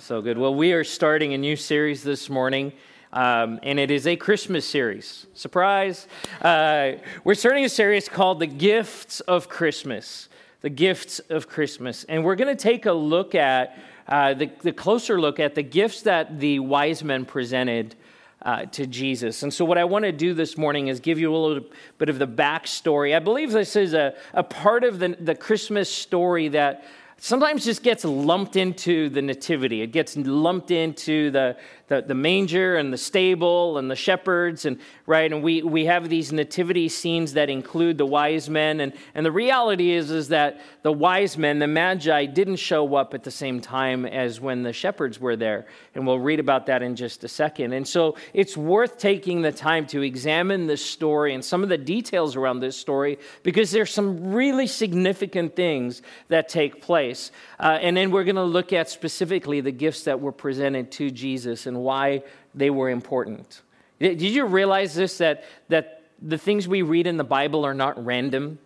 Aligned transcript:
So 0.00 0.22
good. 0.22 0.38
Well, 0.38 0.54
we 0.54 0.74
are 0.74 0.84
starting 0.84 1.34
a 1.34 1.38
new 1.38 1.56
series 1.56 2.04
this 2.04 2.30
morning. 2.30 2.72
Um, 3.12 3.58
and 3.64 3.80
it 3.80 3.90
is 3.90 4.06
a 4.06 4.14
Christmas 4.14 4.64
series. 4.64 5.26
Surprise! 5.34 6.06
Uh, 6.40 6.92
we're 7.24 7.34
starting 7.34 7.64
a 7.64 7.68
series 7.68 8.08
called 8.08 8.38
The 8.38 8.46
Gifts 8.46 9.18
of 9.20 9.48
Christmas. 9.48 10.28
The 10.60 10.70
Gifts 10.70 11.18
of 11.30 11.48
Christmas. 11.48 12.04
And 12.04 12.24
we're 12.24 12.36
going 12.36 12.56
to 12.56 12.62
take 12.62 12.86
a 12.86 12.92
look 12.92 13.34
at, 13.34 13.76
uh, 14.06 14.34
the, 14.34 14.52
the, 14.62 14.72
closer 14.72 15.20
look 15.20 15.40
at 15.40 15.56
the 15.56 15.64
gifts 15.64 16.02
that 16.02 16.38
the 16.38 16.60
wise 16.60 17.02
men 17.02 17.24
presented 17.24 17.96
uh, 18.42 18.66
to 18.66 18.86
Jesus. 18.86 19.42
And 19.42 19.52
so, 19.52 19.64
what 19.64 19.78
I 19.78 19.84
want 19.84 20.04
to 20.04 20.12
do 20.12 20.32
this 20.32 20.56
morning 20.56 20.86
is 20.86 21.00
give 21.00 21.18
you 21.18 21.34
a 21.34 21.36
little 21.36 21.64
bit 21.98 22.08
of 22.08 22.20
the 22.20 22.28
backstory. 22.28 23.16
I 23.16 23.18
believe 23.18 23.50
this 23.50 23.74
is 23.74 23.94
a, 23.94 24.14
a 24.32 24.44
part 24.44 24.84
of 24.84 25.00
the, 25.00 25.16
the 25.18 25.34
Christmas 25.34 25.92
story 25.92 26.46
that 26.48 26.84
sometimes 27.18 27.64
just 27.64 27.82
gets 27.82 28.04
lumped 28.04 28.56
into 28.56 29.08
the 29.08 29.20
nativity. 29.20 29.82
It 29.82 29.88
gets 29.88 30.16
lumped 30.16 30.70
into 30.70 31.30
the, 31.30 31.56
the, 31.88 32.02
the, 32.02 32.14
manger 32.14 32.76
and 32.76 32.92
the 32.92 32.98
stable 32.98 33.78
and 33.78 33.90
the 33.90 33.96
shepherds, 33.96 34.64
and 34.64 34.78
right, 35.06 35.32
and 35.32 35.42
we, 35.42 35.62
we 35.62 35.86
have 35.86 36.08
these 36.08 36.32
nativity 36.32 36.88
scenes 36.88 37.32
that 37.32 37.48
include 37.50 37.98
the 37.98 38.06
wise 38.06 38.48
men. 38.48 38.80
And, 38.80 38.92
and 39.14 39.24
the 39.24 39.32
reality 39.32 39.90
is, 39.90 40.10
is 40.10 40.28
that 40.28 40.60
the 40.82 40.92
wise 40.92 41.38
men, 41.38 41.58
the 41.58 41.66
magi, 41.66 42.26
didn't 42.26 42.56
show 42.56 42.94
up 42.94 43.14
at 43.14 43.24
the 43.24 43.30
same 43.30 43.60
time 43.60 44.04
as 44.04 44.40
when 44.40 44.62
the 44.62 44.72
shepherds 44.72 45.18
were 45.18 45.36
there. 45.36 45.66
And 45.94 46.06
we'll 46.06 46.18
read 46.18 46.40
about 46.40 46.66
that 46.66 46.82
in 46.82 46.94
just 46.94 47.24
a 47.24 47.28
second. 47.28 47.72
And 47.72 47.88
so 47.88 48.16
it's 48.34 48.56
worth 48.56 48.98
taking 48.98 49.42
the 49.42 49.52
time 49.52 49.86
to 49.88 50.02
examine 50.02 50.66
this 50.66 50.84
story 50.84 51.34
and 51.34 51.44
some 51.44 51.62
of 51.62 51.70
the 51.70 51.78
details 51.78 52.36
around 52.36 52.60
this 52.60 52.76
story 52.76 53.18
because 53.42 53.70
there's 53.70 53.92
some 53.92 54.32
really 54.32 54.66
significant 54.66 55.56
things 55.56 56.02
that 56.28 56.48
take 56.48 56.82
place. 56.82 57.30
Uh, 57.58 57.78
and 57.80 57.96
then 57.96 58.10
we're 58.10 58.24
going 58.24 58.36
to 58.36 58.42
look 58.42 58.72
at 58.72 58.90
specifically 58.90 59.60
the 59.60 59.72
gifts 59.72 60.04
that 60.04 60.20
were 60.20 60.32
presented 60.32 60.90
to 60.92 61.10
Jesus 61.10 61.66
and 61.66 61.77
why 61.78 62.22
they 62.54 62.70
were 62.70 62.90
important. 62.90 63.62
Did 63.98 64.22
you 64.22 64.46
realize 64.46 64.94
this 64.94 65.18
that, 65.18 65.44
that 65.68 66.04
the 66.20 66.38
things 66.38 66.68
we 66.68 66.82
read 66.82 67.06
in 67.06 67.16
the 67.16 67.24
Bible 67.24 67.64
are 67.64 67.74
not 67.74 68.04
random? 68.04 68.58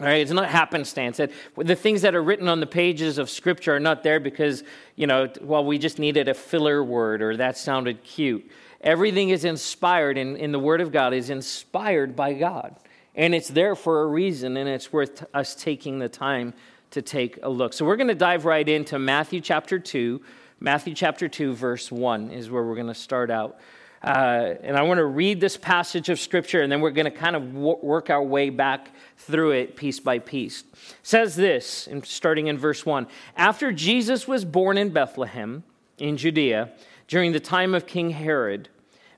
All 0.00 0.06
right, 0.06 0.20
it's 0.20 0.30
not 0.30 0.48
happenstance. 0.48 1.16
That 1.16 1.32
the 1.56 1.74
things 1.74 2.02
that 2.02 2.14
are 2.14 2.22
written 2.22 2.46
on 2.46 2.60
the 2.60 2.66
pages 2.66 3.18
of 3.18 3.28
Scripture 3.28 3.74
are 3.74 3.80
not 3.80 4.04
there 4.04 4.20
because, 4.20 4.62
you 4.94 5.08
know, 5.08 5.28
well, 5.40 5.64
we 5.64 5.78
just 5.78 5.98
needed 5.98 6.28
a 6.28 6.34
filler 6.34 6.84
word 6.84 7.20
or 7.20 7.36
that 7.36 7.58
sounded 7.58 8.04
cute. 8.04 8.48
Everything 8.80 9.30
is 9.30 9.44
inspired, 9.44 10.16
and 10.16 10.36
in 10.36 10.52
the 10.52 10.58
Word 10.58 10.80
of 10.80 10.92
God 10.92 11.12
is 11.12 11.30
inspired 11.30 12.14
by 12.14 12.32
God. 12.32 12.76
And 13.16 13.34
it's 13.34 13.48
there 13.48 13.74
for 13.74 14.02
a 14.02 14.06
reason, 14.06 14.56
and 14.56 14.68
it's 14.68 14.92
worth 14.92 15.24
us 15.34 15.56
taking 15.56 15.98
the 15.98 16.08
time 16.08 16.54
to 16.92 17.02
take 17.02 17.40
a 17.42 17.48
look. 17.48 17.72
So 17.72 17.84
we're 17.84 17.96
going 17.96 18.08
to 18.08 18.14
dive 18.14 18.44
right 18.44 18.68
into 18.68 19.00
Matthew 19.00 19.40
chapter 19.40 19.80
2. 19.80 20.20
Matthew 20.60 20.92
chapter 20.92 21.28
2, 21.28 21.54
verse 21.54 21.92
1 21.92 22.30
is 22.30 22.50
where 22.50 22.64
we're 22.64 22.74
going 22.74 22.88
to 22.88 22.94
start 22.94 23.30
out. 23.30 23.60
Uh, 24.02 24.54
and 24.60 24.76
I 24.76 24.82
want 24.82 24.98
to 24.98 25.04
read 25.04 25.40
this 25.40 25.56
passage 25.56 26.08
of 26.08 26.18
scripture, 26.18 26.62
and 26.62 26.70
then 26.70 26.80
we're 26.80 26.90
going 26.90 27.04
to 27.04 27.12
kind 27.12 27.36
of 27.36 27.54
work 27.54 28.10
our 28.10 28.22
way 28.22 28.50
back 28.50 28.90
through 29.18 29.52
it 29.52 29.76
piece 29.76 30.00
by 30.00 30.18
piece. 30.18 30.62
It 30.62 30.96
says 31.04 31.36
this, 31.36 31.88
starting 32.02 32.48
in 32.48 32.58
verse 32.58 32.84
1 32.84 33.06
After 33.36 33.70
Jesus 33.70 34.26
was 34.26 34.44
born 34.44 34.76
in 34.78 34.90
Bethlehem 34.90 35.62
in 35.96 36.16
Judea, 36.16 36.72
during 37.06 37.30
the 37.30 37.40
time 37.40 37.72
of 37.72 37.86
King 37.86 38.10
Herod, 38.10 38.68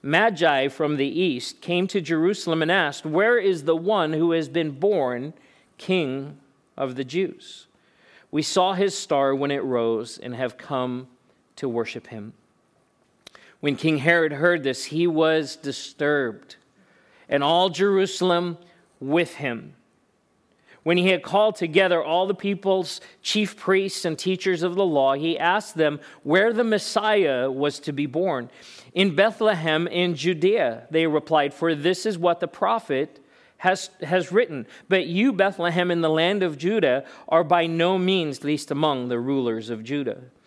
Magi 0.03 0.69
from 0.69 0.97
the 0.97 1.09
east 1.09 1.63
came 1.63 1.87
to 1.87 2.03
Jerusalem 2.03 2.61
and 2.61 2.71
asked, 2.71 3.07
Where 3.07 3.39
is 3.39 3.65
the 3.65 3.77
one 3.77 4.13
who 4.13 4.33
has 4.33 4.51
been 4.51 4.73
born 4.73 5.33
king 5.79 6.39
of 6.77 6.97
the 6.97 7.05
Jews? 7.05 7.67
We 8.31 8.43
saw 8.43 8.75
his 8.75 8.97
star 8.97 9.35
when 9.35 9.51
it 9.51 9.65
rose 9.65 10.19
and 10.19 10.35
have 10.35 10.59
come 10.59 11.09
to 11.57 11.69
worship 11.69 12.09
him. 12.09 12.33
When 13.61 13.77
King 13.77 13.99
Herod 13.99 14.33
heard 14.33 14.63
this, 14.63 14.87
he 14.87 15.07
was 15.07 15.57
disturbed, 15.57 16.57
and 17.29 17.45
all 17.45 17.69
Jerusalem 17.69 18.57
with 19.01 19.35
him. 19.35 19.75
When 20.83 20.97
he 20.97 21.09
had 21.09 21.23
called 21.23 21.57
together 21.57 22.03
all 22.03 22.27
the 22.27 22.35
people's 22.35 23.03
chief 23.23 23.57
priests 23.57 24.07
and 24.07 24.19
teachers 24.19 24.63
of 24.63 24.77
the 24.77 24.87
law, 24.87 25.13
he 25.13 25.39
asked 25.39 25.75
them 25.77 26.01
where 26.23 26.55
the 26.55 26.65
Messiah 26.65 27.51
was 27.51 27.79
to 27.81 27.93
be 27.93 28.07
born. 28.07 28.49
In 28.95 29.15
Bethlehem 29.15 29.87
in 29.87 30.15
Judea, 30.15 30.87
they 30.91 31.07
replied, 31.07 31.53
for 31.53 31.75
this 31.75 32.07
is 32.07 32.17
what 32.17 32.41
the 32.41 32.49
prophet 32.49 33.23
has, 33.59 33.91
has 34.01 34.33
written. 34.33 34.67
But 34.89 35.07
you, 35.07 35.35
Bethlehem, 35.35 35.91
in 35.91 36.01
the 36.01 36.09
land 36.09 36.43
of 36.43 36.57
Judah, 36.57 37.05
are 37.29 37.45
by 37.45 37.67
no 37.67 37.99
means 37.99 38.43
least 38.43 38.71
among 38.71 39.09
the 39.09 39.19
rulers 39.19 39.69
of 39.69 39.85
Judah. 39.85 40.23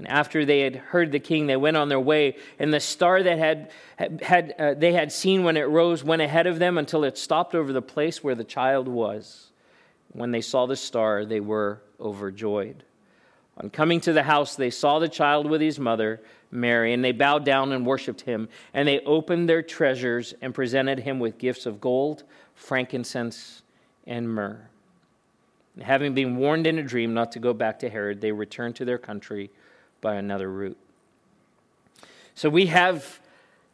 And 0.00 0.08
after 0.08 0.46
they 0.46 0.60
had 0.60 0.76
heard 0.76 1.12
the 1.12 1.20
king, 1.20 1.46
they 1.46 1.58
went 1.58 1.76
on 1.76 1.90
their 1.90 2.00
way, 2.00 2.38
and 2.58 2.72
the 2.72 2.80
star 2.80 3.22
that 3.22 3.36
had, 3.36 3.70
had 4.22 4.54
uh, 4.58 4.72
they 4.72 4.94
had 4.94 5.12
seen 5.12 5.44
when 5.44 5.58
it 5.58 5.68
rose 5.68 6.02
went 6.02 6.22
ahead 6.22 6.46
of 6.46 6.58
them 6.58 6.78
until 6.78 7.04
it 7.04 7.18
stopped 7.18 7.54
over 7.54 7.70
the 7.70 7.82
place 7.82 8.24
where 8.24 8.34
the 8.34 8.42
child 8.42 8.88
was. 8.88 9.50
When 10.12 10.30
they 10.30 10.40
saw 10.40 10.64
the 10.64 10.74
star, 10.74 11.26
they 11.26 11.40
were 11.40 11.82
overjoyed. 12.00 12.82
On 13.58 13.68
coming 13.68 14.00
to 14.00 14.14
the 14.14 14.22
house, 14.22 14.56
they 14.56 14.70
saw 14.70 15.00
the 15.00 15.08
child 15.08 15.50
with 15.50 15.60
his 15.60 15.78
mother, 15.78 16.22
Mary, 16.50 16.94
and 16.94 17.04
they 17.04 17.12
bowed 17.12 17.44
down 17.44 17.70
and 17.70 17.84
worshiped 17.84 18.22
him. 18.22 18.48
And 18.72 18.88
they 18.88 19.00
opened 19.00 19.50
their 19.50 19.60
treasures 19.60 20.32
and 20.40 20.54
presented 20.54 21.00
him 21.00 21.18
with 21.18 21.36
gifts 21.36 21.66
of 21.66 21.78
gold, 21.78 22.22
frankincense, 22.54 23.60
and 24.06 24.32
myrrh. 24.32 24.66
And 25.74 25.84
having 25.84 26.14
been 26.14 26.38
warned 26.38 26.66
in 26.66 26.78
a 26.78 26.82
dream 26.82 27.12
not 27.12 27.32
to 27.32 27.38
go 27.38 27.52
back 27.52 27.80
to 27.80 27.90
Herod, 27.90 28.22
they 28.22 28.32
returned 28.32 28.76
to 28.76 28.86
their 28.86 28.96
country 28.96 29.50
by 30.00 30.16
another 30.16 30.50
route. 30.50 30.78
So 32.34 32.48
we 32.48 32.66
have 32.66 33.20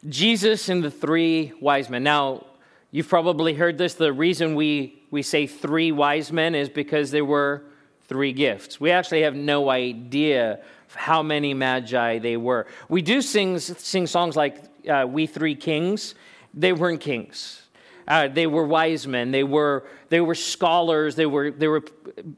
Jesus 0.07 0.69
and 0.69 0.83
the 0.83 0.91
three 0.91 1.53
wise 1.61 1.89
men. 1.89 2.03
Now, 2.03 2.45
you've 2.91 3.07
probably 3.07 3.53
heard 3.53 3.77
this. 3.77 3.93
The 3.93 4.13
reason 4.13 4.55
we, 4.55 5.01
we 5.11 5.21
say 5.21 5.47
three 5.47 5.91
wise 5.91 6.31
men 6.31 6.55
is 6.55 6.69
because 6.69 7.11
there 7.11 7.25
were 7.25 7.63
three 8.07 8.33
gifts. 8.33 8.79
We 8.79 8.91
actually 8.91 9.21
have 9.21 9.35
no 9.35 9.69
idea 9.69 10.59
how 10.95 11.21
many 11.21 11.53
magi 11.53 12.19
they 12.19 12.37
were. 12.37 12.65
We 12.89 13.01
do 13.01 13.21
sing, 13.21 13.59
sing 13.59 14.07
songs 14.07 14.35
like 14.35 14.63
uh, 14.87 15.05
We 15.07 15.27
Three 15.27 15.55
Kings. 15.55 16.15
They 16.53 16.73
weren't 16.73 17.01
kings. 17.01 17.66
Uh, 18.07 18.27
they 18.29 18.47
were 18.47 18.65
wise 18.65 19.05
men. 19.05 19.31
They 19.31 19.43
were, 19.43 19.85
they 20.09 20.21
were 20.21 20.35
scholars. 20.35 21.15
They 21.15 21.25
were, 21.25 21.51
they 21.51 21.67
were 21.67 21.83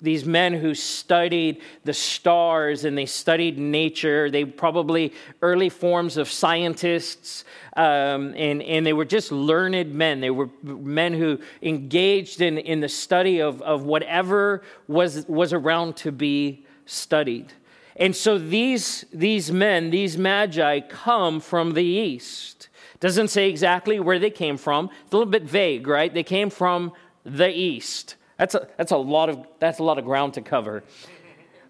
these 0.01 0.25
men 0.25 0.53
who 0.53 0.73
studied 0.73 1.61
the 1.83 1.93
stars 1.93 2.85
and 2.85 2.97
they 2.97 3.05
studied 3.05 3.59
nature. 3.59 4.31
They 4.31 4.45
probably 4.45 5.13
early 5.43 5.69
forms 5.69 6.17
of 6.17 6.29
scientists. 6.29 7.45
Um, 7.77 8.33
and, 8.35 8.63
and 8.63 8.83
they 8.85 8.93
were 8.93 9.05
just 9.05 9.31
learned 9.31 9.93
men. 9.93 10.21
They 10.21 10.31
were 10.31 10.49
men 10.63 11.13
who 11.13 11.39
engaged 11.61 12.41
in, 12.41 12.57
in 12.57 12.79
the 12.79 12.89
study 12.89 13.39
of, 13.39 13.61
of 13.61 13.83
whatever 13.83 14.63
was, 14.87 15.27
was 15.27 15.53
around 15.53 15.95
to 15.97 16.11
be 16.11 16.65
studied. 16.85 17.53
And 17.95 18.15
so 18.15 18.39
these, 18.39 19.05
these 19.13 19.51
men, 19.51 19.91
these 19.91 20.17
magi, 20.17 20.79
come 20.79 21.41
from 21.41 21.73
the 21.73 21.83
east. 21.83 22.68
Doesn't 22.99 23.29
say 23.29 23.49
exactly 23.49 23.99
where 23.99 24.19
they 24.19 24.29
came 24.29 24.57
from. 24.57 24.89
It's 25.03 25.13
a 25.13 25.17
little 25.17 25.31
bit 25.31 25.43
vague, 25.43 25.87
right? 25.87 26.13
They 26.13 26.23
came 26.23 26.49
from 26.49 26.91
the 27.23 27.49
east. 27.49 28.15
That's 28.37 28.55
a, 28.55 28.67
that's 28.77 28.91
a, 28.91 28.97
lot, 28.97 29.29
of, 29.29 29.45
that's 29.59 29.79
a 29.79 29.83
lot 29.83 29.97
of 29.97 30.05
ground 30.05 30.33
to 30.35 30.41
cover. 30.41 30.83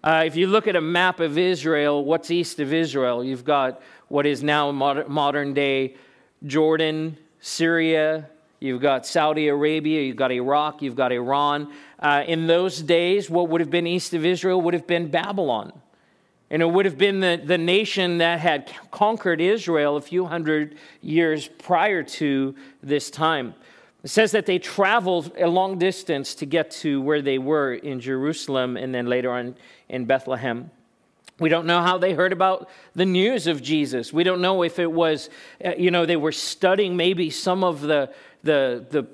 Uh, 0.02 0.22
if 0.26 0.34
you 0.34 0.46
look 0.46 0.66
at 0.66 0.76
a 0.76 0.80
map 0.80 1.20
of 1.20 1.36
Israel, 1.36 2.04
what's 2.04 2.30
east 2.30 2.58
of 2.58 2.72
Israel? 2.72 3.22
You've 3.22 3.44
got 3.44 3.82
what 4.08 4.24
is 4.26 4.42
now 4.42 4.72
modern, 4.72 5.12
modern 5.12 5.54
day 5.54 5.96
Jordan, 6.46 7.18
Syria, 7.40 8.28
you've 8.60 8.80
got 8.80 9.06
Saudi 9.06 9.48
Arabia, 9.48 10.02
you've 10.02 10.16
got 10.16 10.32
Iraq, 10.32 10.80
you've 10.80 10.96
got 10.96 11.12
Iran. 11.12 11.72
Uh, 11.98 12.24
in 12.26 12.46
those 12.46 12.80
days, 12.80 13.28
what 13.28 13.50
would 13.50 13.60
have 13.60 13.70
been 13.70 13.86
east 13.86 14.14
of 14.14 14.24
Israel 14.24 14.60
would 14.62 14.74
have 14.74 14.86
been 14.86 15.10
Babylon. 15.10 15.72
And 16.50 16.62
it 16.62 16.66
would 16.66 16.84
have 16.84 16.98
been 16.98 17.20
the, 17.20 17.40
the 17.42 17.58
nation 17.58 18.18
that 18.18 18.40
had 18.40 18.72
conquered 18.90 19.40
Israel 19.40 19.96
a 19.96 20.00
few 20.00 20.26
hundred 20.26 20.76
years 21.00 21.46
prior 21.46 22.02
to 22.02 22.54
this 22.82 23.10
time. 23.10 23.54
It 24.02 24.08
says 24.08 24.32
that 24.32 24.46
they 24.46 24.58
traveled 24.58 25.32
a 25.38 25.46
long 25.46 25.78
distance 25.78 26.34
to 26.36 26.46
get 26.46 26.70
to 26.72 27.00
where 27.02 27.22
they 27.22 27.38
were 27.38 27.74
in 27.74 28.00
Jerusalem 28.00 28.76
and 28.76 28.94
then 28.94 29.06
later 29.06 29.30
on 29.30 29.56
in 29.88 30.06
Bethlehem. 30.06 30.70
We 31.38 31.48
don't 31.48 31.66
know 31.66 31.82
how 31.82 31.98
they 31.98 32.12
heard 32.12 32.32
about 32.32 32.68
the 32.94 33.06
news 33.06 33.46
of 33.46 33.62
Jesus. 33.62 34.12
We 34.12 34.24
don't 34.24 34.40
know 34.40 34.62
if 34.62 34.78
it 34.78 34.90
was, 34.90 35.30
uh, 35.64 35.72
you 35.76 35.90
know, 35.90 36.04
they 36.04 36.16
were 36.16 36.32
studying 36.32 36.96
maybe 36.96 37.30
some 37.30 37.64
of 37.64 37.80
the, 37.80 38.12
the, 38.42 38.84
the, 38.90 39.06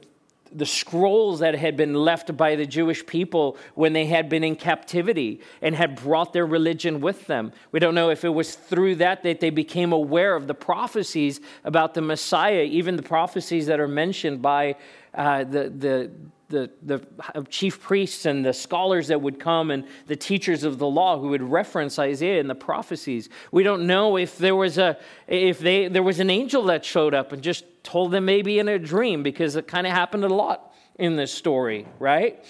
the 0.56 0.66
scrolls 0.66 1.40
that 1.40 1.54
had 1.54 1.76
been 1.76 1.94
left 1.94 2.36
by 2.36 2.56
the 2.56 2.66
Jewish 2.66 3.04
people 3.04 3.56
when 3.74 3.92
they 3.92 4.06
had 4.06 4.28
been 4.28 4.42
in 4.42 4.56
captivity 4.56 5.40
and 5.60 5.74
had 5.74 5.96
brought 5.96 6.32
their 6.32 6.46
religion 6.46 7.00
with 7.00 7.26
them. 7.26 7.52
We 7.72 7.80
don't 7.80 7.94
know 7.94 8.10
if 8.10 8.24
it 8.24 8.30
was 8.30 8.54
through 8.54 8.96
that 8.96 9.22
that 9.22 9.40
they 9.40 9.50
became 9.50 9.92
aware 9.92 10.34
of 10.34 10.46
the 10.46 10.54
prophecies 10.54 11.40
about 11.64 11.94
the 11.94 12.00
Messiah, 12.00 12.62
even 12.62 12.96
the 12.96 13.02
prophecies 13.02 13.66
that 13.66 13.80
are 13.80 13.88
mentioned 13.88 14.40
by 14.40 14.76
uh, 15.14 15.44
the, 15.44 15.68
the, 15.70 16.10
the, 16.48 16.70
the 16.82 17.44
chief 17.48 17.80
priests 17.80 18.24
and 18.24 18.44
the 18.44 18.52
scholars 18.52 19.08
that 19.08 19.20
would 19.20 19.40
come 19.40 19.70
and 19.70 19.84
the 20.06 20.16
teachers 20.16 20.62
of 20.62 20.78
the 20.78 20.86
law 20.86 21.18
who 21.18 21.28
would 21.28 21.42
reference 21.42 21.98
Isaiah 21.98 22.40
and 22.40 22.48
the 22.48 22.54
prophecies. 22.54 23.28
We 23.50 23.62
don't 23.62 23.86
know 23.86 24.16
if 24.16 24.38
there 24.38 24.56
was 24.56 24.78
a 24.78 24.98
if 25.26 25.58
they 25.58 25.88
there 25.88 26.02
was 26.02 26.20
an 26.20 26.30
angel 26.30 26.64
that 26.64 26.84
showed 26.84 27.14
up 27.14 27.32
and 27.32 27.42
just 27.42 27.64
told 27.86 28.10
them 28.10 28.24
maybe 28.24 28.58
in 28.58 28.68
a 28.68 28.78
dream 28.78 29.22
because 29.22 29.56
it 29.56 29.66
kind 29.66 29.86
of 29.86 29.92
happened 29.92 30.24
a 30.24 30.28
lot 30.28 30.74
in 30.98 31.16
this 31.16 31.32
story, 31.32 31.86
right? 31.98 32.44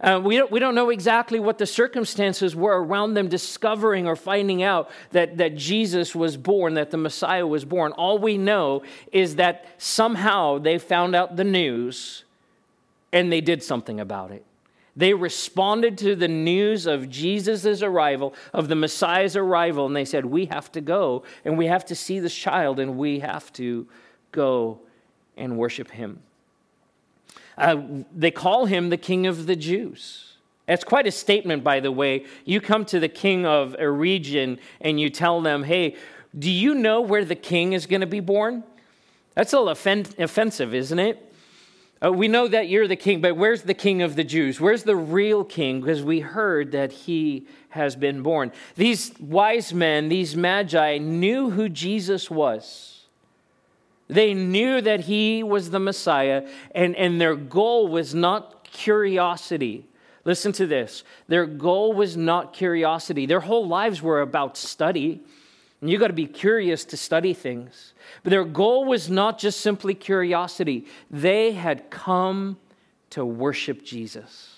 Uh, 0.00 0.20
we, 0.22 0.36
don't, 0.36 0.50
we 0.50 0.58
don't 0.58 0.74
know 0.74 0.90
exactly 0.90 1.38
what 1.38 1.58
the 1.58 1.66
circumstances 1.66 2.56
were 2.56 2.82
around 2.82 3.14
them 3.14 3.28
discovering 3.28 4.08
or 4.08 4.16
finding 4.16 4.62
out 4.62 4.90
that, 5.12 5.36
that 5.36 5.54
Jesus 5.54 6.12
was 6.14 6.36
born, 6.36 6.74
that 6.74 6.90
the 6.90 6.96
Messiah 6.96 7.46
was 7.46 7.64
born. 7.64 7.92
All 7.92 8.18
we 8.18 8.36
know 8.36 8.82
is 9.12 9.36
that 9.36 9.66
somehow 9.78 10.58
they 10.58 10.78
found 10.78 11.14
out 11.14 11.36
the 11.36 11.44
news 11.44 12.24
and 13.12 13.30
they 13.30 13.40
did 13.40 13.62
something 13.62 14.00
about 14.00 14.32
it. 14.32 14.44
They 14.96 15.14
responded 15.14 15.96
to 15.98 16.16
the 16.16 16.28
news 16.28 16.86
of 16.86 17.08
Jesus' 17.08 17.82
arrival, 17.82 18.34
of 18.52 18.68
the 18.68 18.74
Messiah's 18.74 19.36
arrival, 19.36 19.86
and 19.86 19.96
they 19.96 20.04
said, 20.04 20.24
We 20.24 20.46
have 20.46 20.70
to 20.72 20.80
go 20.80 21.22
and 21.44 21.56
we 21.56 21.66
have 21.66 21.84
to 21.86 21.94
see 21.94 22.18
this 22.18 22.34
child 22.34 22.80
and 22.80 22.98
we 22.98 23.20
have 23.20 23.52
to 23.54 23.86
go 24.32 24.80
and 25.36 25.56
worship 25.56 25.90
him. 25.90 26.20
Uh, 27.56 27.76
they 28.14 28.30
call 28.30 28.66
him 28.66 28.90
the 28.90 28.96
King 28.96 29.26
of 29.26 29.46
the 29.46 29.56
Jews. 29.56 30.32
That's 30.66 30.84
quite 30.84 31.06
a 31.06 31.10
statement, 31.10 31.64
by 31.64 31.80
the 31.80 31.92
way. 31.92 32.24
You 32.44 32.60
come 32.60 32.84
to 32.86 33.00
the 33.00 33.08
king 33.08 33.44
of 33.44 33.76
a 33.78 33.90
region 33.90 34.58
and 34.80 35.00
you 35.00 35.10
tell 35.10 35.40
them, 35.40 35.64
Hey, 35.64 35.96
do 36.38 36.50
you 36.50 36.74
know 36.74 37.00
where 37.00 37.24
the 37.24 37.34
king 37.34 37.72
is 37.72 37.86
going 37.86 38.00
to 38.00 38.06
be 38.06 38.20
born? 38.20 38.64
That's 39.34 39.52
a 39.52 39.60
little 39.60 39.72
offensive, 39.72 40.74
isn't 40.74 40.98
it? 40.98 41.32
Uh, 42.04 42.10
we 42.10 42.26
know 42.26 42.48
that 42.48 42.68
you're 42.68 42.88
the 42.88 42.96
king, 42.96 43.20
but 43.20 43.36
where's 43.36 43.62
the 43.62 43.74
king 43.74 44.02
of 44.02 44.16
the 44.16 44.24
Jews? 44.24 44.60
Where's 44.60 44.82
the 44.82 44.96
real 44.96 45.44
king? 45.44 45.80
Because 45.80 46.02
we 46.02 46.20
heard 46.20 46.72
that 46.72 46.90
he 46.90 47.46
has 47.70 47.94
been 47.94 48.22
born. 48.22 48.50
These 48.74 49.12
wise 49.20 49.72
men, 49.72 50.08
these 50.08 50.34
magi, 50.34 50.98
knew 50.98 51.50
who 51.50 51.68
Jesus 51.68 52.28
was. 52.28 52.91
They 54.12 54.34
knew 54.34 54.82
that 54.82 55.00
he 55.00 55.42
was 55.42 55.70
the 55.70 55.78
Messiah, 55.78 56.46
and, 56.74 56.94
and 56.96 57.18
their 57.18 57.34
goal 57.34 57.88
was 57.88 58.14
not 58.14 58.64
curiosity. 58.64 59.86
Listen 60.26 60.52
to 60.52 60.66
this. 60.66 61.02
Their 61.28 61.46
goal 61.46 61.94
was 61.94 62.14
not 62.14 62.52
curiosity. 62.52 63.24
Their 63.24 63.40
whole 63.40 63.66
lives 63.66 64.02
were 64.02 64.20
about 64.20 64.58
study. 64.58 65.22
And 65.80 65.88
you 65.88 65.98
got 65.98 66.08
to 66.08 66.12
be 66.12 66.26
curious 66.26 66.84
to 66.86 66.96
study 66.98 67.32
things. 67.32 67.94
But 68.22 68.30
their 68.30 68.44
goal 68.44 68.84
was 68.84 69.08
not 69.08 69.38
just 69.38 69.60
simply 69.60 69.94
curiosity, 69.94 70.86
they 71.10 71.52
had 71.52 71.90
come 71.90 72.58
to 73.10 73.24
worship 73.24 73.82
Jesus. 73.82 74.56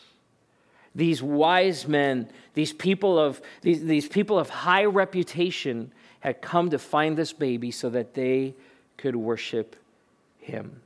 These 0.97 1.23
wise 1.23 1.87
men, 1.87 2.29
these 2.55 2.73
people 2.73 3.19
of, 3.21 3.41
these, 3.63 3.85
these 3.85 4.09
people 4.09 4.39
of 4.39 4.51
high 4.51 4.85
reputation, 4.85 5.93
had 6.21 6.43
come 6.43 6.71
to 6.71 6.79
find 6.79 7.17
this 7.17 7.33
baby 7.33 7.71
so 7.71 7.89
that 7.91 8.15
they 8.15 8.55
could 9.05 9.17
worship 9.17 9.77
him. 10.39 10.81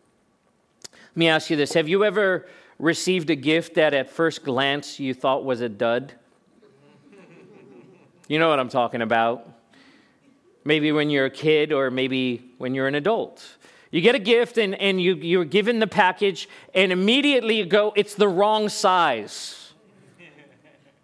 Let 0.92 1.16
me 1.16 1.28
ask 1.28 1.50
you 1.50 1.56
this 1.56 1.74
Have 1.74 1.88
you 1.88 2.04
ever 2.04 2.48
received 2.80 3.30
a 3.30 3.36
gift 3.36 3.74
that 3.74 3.94
at 3.94 4.10
first 4.10 4.42
glance 4.42 4.98
you 4.98 5.14
thought 5.14 5.44
was 5.44 5.60
a 5.60 5.68
dud? 5.68 6.14
You 8.26 8.40
know 8.40 8.48
what 8.48 8.58
I'm 8.58 8.70
talking 8.70 9.02
about 9.02 9.46
maybe 10.64 10.90
when 10.90 11.10
you're 11.10 11.26
a 11.26 11.30
kid 11.30 11.72
or 11.72 11.92
maybe 11.92 12.50
when 12.58 12.74
you're 12.74 12.88
an 12.88 12.96
adult. 12.96 13.56
You 13.92 14.00
get 14.00 14.16
a 14.16 14.18
gift 14.18 14.58
and, 14.58 14.74
and 14.74 15.00
you, 15.00 15.14
you're 15.14 15.44
given 15.44 15.78
the 15.78 15.86
package, 15.86 16.48
and 16.74 16.90
immediately 16.90 17.54
you 17.54 17.66
go, 17.66 17.92
it's 17.94 18.16
the 18.16 18.26
wrong 18.26 18.68
size. 18.68 19.72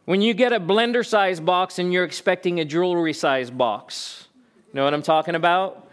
When 0.04 0.20
you 0.20 0.34
get 0.34 0.52
a 0.52 0.58
blender 0.58 1.06
size 1.06 1.38
box 1.38 1.78
and 1.78 1.92
you're 1.92 2.04
expecting 2.04 2.58
a 2.58 2.64
jewelry 2.64 3.12
size 3.12 3.52
box, 3.52 4.26
you 4.66 4.74
know 4.74 4.84
what 4.84 4.92
I'm 4.92 5.02
talking 5.02 5.36
about? 5.36 5.83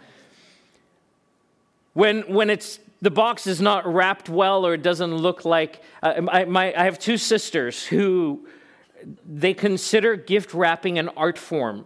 When, 1.93 2.21
when 2.33 2.49
it's 2.49 2.79
the 3.01 3.11
box 3.11 3.47
is 3.47 3.61
not 3.61 3.91
wrapped 3.91 4.29
well 4.29 4.65
or 4.65 4.73
it 4.73 4.83
doesn't 4.83 5.15
look 5.15 5.43
like 5.45 5.81
uh, 6.03 6.21
I, 6.31 6.45
my, 6.45 6.73
I 6.73 6.83
have 6.85 6.99
two 6.99 7.17
sisters 7.17 7.85
who 7.85 8.47
they 9.25 9.53
consider 9.53 10.15
gift 10.15 10.53
wrapping 10.53 10.99
an 10.99 11.09
art 11.09 11.38
form 11.38 11.85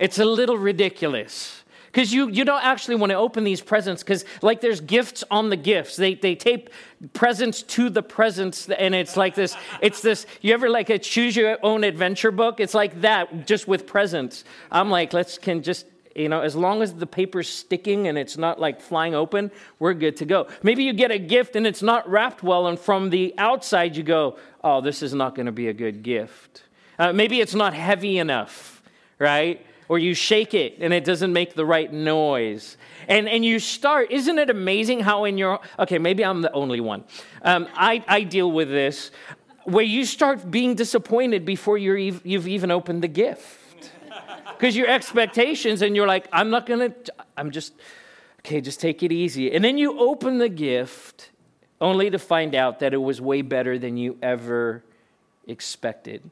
it's 0.00 0.18
a 0.18 0.24
little 0.24 0.58
ridiculous. 0.58 1.62
Because 1.86 2.12
you, 2.12 2.28
you 2.28 2.44
don't 2.44 2.62
actually 2.62 2.94
want 2.94 3.10
to 3.10 3.16
open 3.16 3.42
these 3.42 3.60
presents 3.60 4.02
because, 4.02 4.24
like, 4.42 4.60
there's 4.60 4.80
gifts 4.80 5.24
on 5.28 5.50
the 5.50 5.56
gifts. 5.56 5.96
They, 5.96 6.14
they 6.14 6.36
tape 6.36 6.70
presents 7.12 7.62
to 7.64 7.90
the 7.90 8.02
presents, 8.02 8.68
and 8.70 8.94
it's 8.94 9.16
like 9.16 9.34
this. 9.34 9.56
It's 9.82 10.00
this. 10.00 10.24
You 10.40 10.54
ever 10.54 10.70
like 10.70 10.88
a 10.88 11.00
choose 11.00 11.34
your 11.34 11.58
own 11.64 11.82
adventure 11.82 12.30
book? 12.30 12.60
It's 12.60 12.74
like 12.74 13.00
that, 13.00 13.44
just 13.46 13.66
with 13.66 13.88
presents. 13.88 14.44
I'm 14.70 14.88
like, 14.88 15.12
let's 15.12 15.36
can 15.36 15.62
just 15.62 15.84
you 16.14 16.28
know, 16.28 16.40
as 16.40 16.56
long 16.56 16.82
as 16.82 16.94
the 16.94 17.06
paper's 17.06 17.48
sticking 17.48 18.08
and 18.08 18.18
it's 18.18 18.36
not 18.36 18.60
like 18.60 18.80
flying 18.80 19.14
open, 19.14 19.50
we're 19.78 19.94
good 19.94 20.16
to 20.18 20.24
go. 20.24 20.48
Maybe 20.62 20.84
you 20.84 20.92
get 20.92 21.10
a 21.10 21.18
gift 21.18 21.56
and 21.56 21.66
it's 21.66 21.82
not 21.82 22.08
wrapped 22.08 22.42
well, 22.42 22.66
and 22.66 22.78
from 22.78 23.10
the 23.10 23.34
outside 23.38 23.96
you 23.96 24.02
go, 24.02 24.38
oh, 24.64 24.80
this 24.80 25.02
is 25.02 25.14
not 25.14 25.34
going 25.34 25.46
to 25.46 25.52
be 25.52 25.68
a 25.68 25.72
good 25.72 26.02
gift. 26.02 26.64
Uh, 26.98 27.12
maybe 27.12 27.40
it's 27.40 27.54
not 27.54 27.74
heavy 27.74 28.18
enough, 28.18 28.82
right? 29.18 29.64
or 29.90 29.98
you 29.98 30.14
shake 30.14 30.54
it 30.54 30.76
and 30.78 30.94
it 30.94 31.04
doesn't 31.04 31.32
make 31.32 31.54
the 31.54 31.66
right 31.66 31.92
noise. 31.92 32.76
And, 33.08 33.28
and 33.28 33.44
you 33.44 33.58
start, 33.58 34.12
isn't 34.12 34.38
it 34.38 34.48
amazing 34.48 35.00
how 35.00 35.24
in 35.24 35.36
your, 35.36 35.58
okay, 35.80 35.98
maybe 35.98 36.24
I'm 36.24 36.42
the 36.42 36.52
only 36.52 36.78
one. 36.78 37.02
Um, 37.42 37.66
I, 37.74 38.04
I 38.06 38.22
deal 38.22 38.52
with 38.52 38.68
this 38.68 39.10
where 39.64 39.84
you 39.84 40.04
start 40.04 40.48
being 40.48 40.76
disappointed 40.76 41.44
before 41.44 41.76
you're 41.76 41.98
you've 41.98 42.46
even 42.46 42.70
opened 42.70 43.02
the 43.02 43.08
gift. 43.08 43.69
Because 44.60 44.76
your 44.76 44.88
expectations, 44.88 45.80
and 45.80 45.96
you're 45.96 46.06
like, 46.06 46.28
I'm 46.34 46.50
not 46.50 46.66
gonna, 46.66 46.92
I'm 47.34 47.50
just, 47.50 47.72
okay, 48.40 48.60
just 48.60 48.78
take 48.78 49.02
it 49.02 49.10
easy. 49.10 49.50
And 49.50 49.64
then 49.64 49.78
you 49.78 49.98
open 49.98 50.36
the 50.36 50.50
gift 50.50 51.30
only 51.80 52.10
to 52.10 52.18
find 52.18 52.54
out 52.54 52.80
that 52.80 52.92
it 52.92 52.98
was 52.98 53.22
way 53.22 53.40
better 53.40 53.78
than 53.78 53.96
you 53.96 54.18
ever 54.20 54.84
expected. 55.46 56.30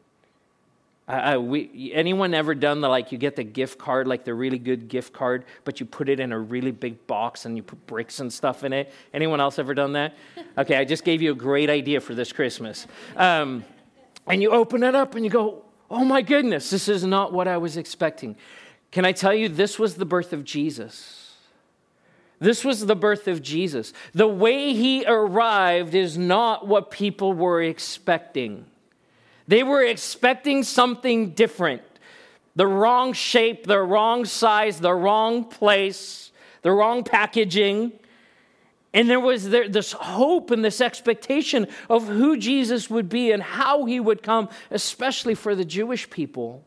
I, 1.08 1.38
we, 1.38 1.90
anyone 1.94 2.34
ever 2.34 2.54
done 2.54 2.82
the 2.82 2.88
like 2.90 3.12
you 3.12 3.16
get 3.16 3.34
the 3.34 3.44
gift 3.44 3.78
card, 3.78 4.06
like 4.06 4.24
the 4.24 4.34
really 4.34 4.58
good 4.58 4.88
gift 4.88 5.14
card, 5.14 5.46
but 5.64 5.80
you 5.80 5.86
put 5.86 6.10
it 6.10 6.20
in 6.20 6.30
a 6.30 6.38
really 6.38 6.70
big 6.70 7.06
box 7.06 7.46
and 7.46 7.56
you 7.56 7.62
put 7.62 7.86
bricks 7.86 8.20
and 8.20 8.30
stuff 8.30 8.62
in 8.62 8.74
it? 8.74 8.92
Anyone 9.14 9.40
else 9.40 9.58
ever 9.58 9.72
done 9.72 9.94
that? 9.94 10.14
Okay, 10.58 10.76
I 10.76 10.84
just 10.84 11.04
gave 11.04 11.22
you 11.22 11.30
a 11.30 11.36
great 11.36 11.70
idea 11.70 12.00
for 12.00 12.16
this 12.16 12.32
Christmas. 12.32 12.88
Um, 13.16 13.64
and 14.26 14.42
you 14.42 14.50
open 14.50 14.82
it 14.82 14.96
up 14.96 15.14
and 15.14 15.24
you 15.24 15.30
go, 15.30 15.62
oh 15.90 16.04
my 16.04 16.22
goodness, 16.22 16.70
this 16.70 16.88
is 16.88 17.04
not 17.04 17.32
what 17.32 17.48
I 17.48 17.56
was 17.56 17.76
expecting. 17.76 18.36
Can 18.90 19.04
I 19.04 19.12
tell 19.12 19.34
you, 19.34 19.48
this 19.48 19.78
was 19.78 19.96
the 19.96 20.04
birth 20.04 20.32
of 20.32 20.44
Jesus? 20.44 21.34
This 22.40 22.64
was 22.64 22.86
the 22.86 22.96
birth 22.96 23.26
of 23.26 23.42
Jesus. 23.42 23.92
The 24.14 24.28
way 24.28 24.72
he 24.72 25.04
arrived 25.04 25.94
is 25.94 26.16
not 26.16 26.66
what 26.66 26.90
people 26.90 27.32
were 27.32 27.62
expecting. 27.62 28.66
They 29.48 29.62
were 29.62 29.82
expecting 29.82 30.62
something 30.62 31.30
different 31.30 31.82
the 32.54 32.66
wrong 32.66 33.12
shape, 33.12 33.68
the 33.68 33.80
wrong 33.80 34.24
size, 34.24 34.80
the 34.80 34.92
wrong 34.92 35.44
place, 35.44 36.32
the 36.62 36.72
wrong 36.72 37.04
packaging. 37.04 37.92
And 38.94 39.08
there 39.08 39.20
was 39.20 39.50
this 39.50 39.92
hope 39.92 40.50
and 40.50 40.64
this 40.64 40.80
expectation 40.80 41.66
of 41.90 42.08
who 42.08 42.38
Jesus 42.38 42.88
would 42.88 43.08
be 43.08 43.32
and 43.32 43.42
how 43.42 43.84
he 43.84 44.00
would 44.00 44.22
come, 44.22 44.48
especially 44.70 45.34
for 45.34 45.54
the 45.54 45.64
Jewish 45.64 46.08
people. 46.08 46.64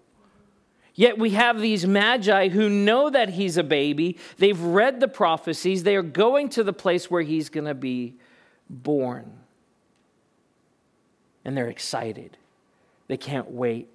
Yet 0.93 1.17
we 1.17 1.31
have 1.31 1.59
these 1.59 1.87
magi 1.87 2.49
who 2.49 2.69
know 2.69 3.09
that 3.09 3.29
he's 3.29 3.57
a 3.57 3.63
baby. 3.63 4.17
They've 4.37 4.59
read 4.59 4.99
the 4.99 5.07
prophecies. 5.07 5.83
They 5.83 5.95
are 5.95 6.03
going 6.03 6.49
to 6.49 6.63
the 6.63 6.73
place 6.73 7.09
where 7.09 7.23
he's 7.23 7.49
going 7.49 7.65
to 7.65 7.73
be 7.73 8.15
born. 8.69 9.31
And 11.43 11.57
they're 11.57 11.69
excited. 11.69 12.37
They 13.07 13.17
can't 13.17 13.49
wait 13.49 13.89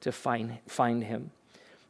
to 0.00 0.12
find, 0.12 0.58
find 0.66 1.04
him. 1.04 1.30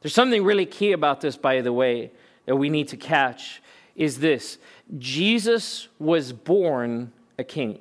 There's 0.00 0.14
something 0.14 0.42
really 0.42 0.66
key 0.66 0.92
about 0.92 1.20
this, 1.20 1.36
by 1.36 1.60
the 1.60 1.72
way, 1.72 2.10
that 2.46 2.56
we 2.56 2.70
need 2.70 2.88
to 2.88 2.96
catch 2.96 3.62
is 3.96 4.20
this 4.20 4.58
Jesus 4.98 5.88
was 5.98 6.32
born 6.32 7.12
a 7.38 7.44
king. 7.44 7.80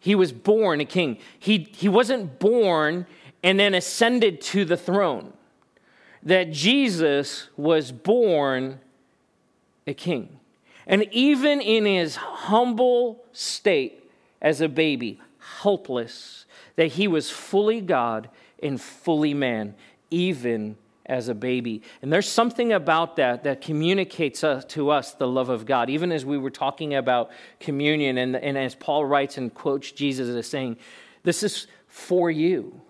He 0.00 0.14
was 0.14 0.32
born 0.32 0.80
a 0.80 0.84
king. 0.84 1.16
He, 1.38 1.66
he 1.72 1.88
wasn't 1.88 2.38
born 2.38 3.06
and 3.42 3.58
then 3.58 3.72
ascended 3.72 4.42
to 4.42 4.66
the 4.66 4.76
throne. 4.76 5.32
That 6.22 6.50
Jesus 6.50 7.48
was 7.56 7.90
born 7.90 8.80
a 9.86 9.94
king. 9.94 10.40
And 10.86 11.06
even 11.10 11.60
in 11.60 11.86
his 11.86 12.16
humble 12.16 13.24
state 13.32 14.10
as 14.42 14.60
a 14.60 14.68
baby, 14.68 15.20
helpless, 15.60 16.44
that 16.76 16.92
he 16.92 17.08
was 17.08 17.30
fully 17.30 17.80
God 17.80 18.28
and 18.62 18.78
fully 18.78 19.32
man, 19.32 19.74
even 20.10 20.76
as 21.06 21.28
a 21.28 21.34
baby. 21.34 21.82
And 22.02 22.12
there's 22.12 22.28
something 22.28 22.72
about 22.72 23.16
that 23.16 23.44
that 23.44 23.60
communicates 23.60 24.42
uh, 24.42 24.62
to 24.68 24.90
us 24.90 25.12
the 25.12 25.28
love 25.28 25.48
of 25.48 25.66
God. 25.66 25.90
Even 25.90 26.12
as 26.12 26.24
we 26.24 26.38
were 26.38 26.50
talking 26.50 26.94
about 26.94 27.30
communion, 27.60 28.18
and, 28.18 28.36
and 28.36 28.56
as 28.56 28.74
Paul 28.74 29.04
writes 29.04 29.36
and 29.36 29.52
quotes 29.52 29.92
Jesus 29.92 30.28
as 30.28 30.46
saying, 30.46 30.78
This 31.22 31.42
is 31.42 31.66
for 31.88 32.30
you. 32.30 32.80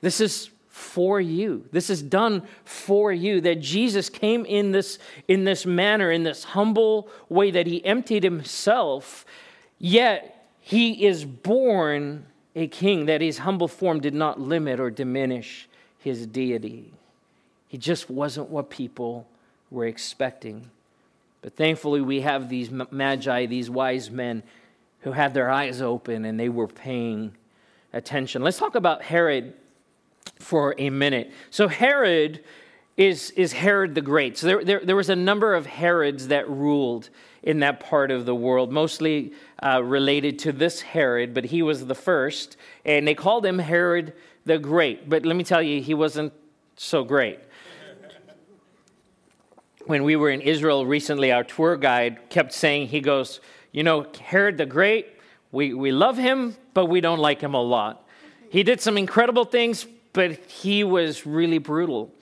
This 0.00 0.20
is 0.20 0.50
for 0.68 1.20
you. 1.20 1.66
This 1.72 1.90
is 1.90 2.02
done 2.02 2.42
for 2.64 3.12
you. 3.12 3.40
That 3.40 3.56
Jesus 3.56 4.08
came 4.08 4.44
in 4.46 4.70
this, 4.70 5.00
in 5.26 5.42
this 5.44 5.66
manner, 5.66 6.12
in 6.12 6.22
this 6.22 6.44
humble 6.44 7.08
way, 7.28 7.50
that 7.50 7.66
he 7.66 7.84
emptied 7.84 8.22
himself, 8.22 9.26
yet 9.78 10.52
he 10.60 11.04
is 11.04 11.24
born 11.24 12.26
a 12.54 12.68
king, 12.68 13.06
that 13.06 13.20
his 13.20 13.38
humble 13.38 13.68
form 13.68 14.00
did 14.00 14.14
not 14.14 14.40
limit 14.40 14.78
or 14.78 14.90
diminish 14.90 15.67
his 15.98 16.26
deity. 16.26 16.92
He 17.68 17.78
just 17.78 18.08
wasn't 18.08 18.48
what 18.48 18.70
people 18.70 19.26
were 19.70 19.86
expecting. 19.86 20.70
But 21.42 21.54
thankfully, 21.54 22.00
we 22.00 22.22
have 22.22 22.48
these 22.48 22.70
magi, 22.70 23.46
these 23.46 23.70
wise 23.70 24.10
men 24.10 24.42
who 25.00 25.12
had 25.12 25.34
their 25.34 25.50
eyes 25.50 25.80
open 25.80 26.24
and 26.24 26.38
they 26.38 26.48
were 26.48 26.66
paying 26.66 27.34
attention. 27.92 28.42
Let's 28.42 28.58
talk 28.58 28.74
about 28.74 29.02
Herod 29.02 29.54
for 30.38 30.74
a 30.78 30.90
minute. 30.90 31.32
So, 31.50 31.68
Herod 31.68 32.42
is, 32.96 33.30
is 33.30 33.52
Herod 33.52 33.94
the 33.94 34.00
Great. 34.00 34.38
So, 34.38 34.46
there, 34.46 34.64
there, 34.64 34.80
there 34.84 34.96
was 34.96 35.08
a 35.08 35.16
number 35.16 35.54
of 35.54 35.66
Herods 35.66 36.28
that 36.28 36.48
ruled 36.50 37.10
in 37.42 37.60
that 37.60 37.80
part 37.80 38.10
of 38.10 38.26
the 38.26 38.34
world, 38.34 38.72
mostly 38.72 39.32
uh, 39.62 39.82
related 39.82 40.38
to 40.40 40.52
this 40.52 40.80
Herod, 40.80 41.32
but 41.32 41.46
he 41.46 41.62
was 41.62 41.86
the 41.86 41.94
first. 41.94 42.56
And 42.84 43.06
they 43.06 43.14
called 43.14 43.46
him 43.46 43.60
Herod 43.60 44.12
the 44.48 44.58
Great. 44.58 45.08
But 45.08 45.24
let 45.24 45.36
me 45.36 45.44
tell 45.44 45.62
you, 45.62 45.80
he 45.80 45.94
wasn't 45.94 46.32
so 46.76 47.04
great. 47.04 47.38
when 49.86 50.04
we 50.04 50.16
were 50.16 50.30
in 50.30 50.40
Israel 50.40 50.84
recently, 50.84 51.32
our 51.32 51.44
tour 51.44 51.76
guide 51.76 52.28
kept 52.28 52.52
saying, 52.52 52.88
he 52.88 53.00
goes, 53.00 53.40
You 53.72 53.82
know, 53.84 54.06
Herod 54.20 54.58
the 54.58 54.66
Great, 54.66 55.06
we, 55.52 55.72
we 55.72 55.92
love 55.92 56.18
him, 56.18 56.56
but 56.74 56.86
we 56.86 57.00
don't 57.00 57.20
like 57.20 57.40
him 57.40 57.54
a 57.54 57.62
lot. 57.62 58.06
He 58.50 58.62
did 58.62 58.80
some 58.80 58.98
incredible 58.98 59.44
things, 59.44 59.86
but 60.12 60.32
he 60.32 60.84
was 60.84 61.24
really 61.26 61.58
brutal. 61.58 62.12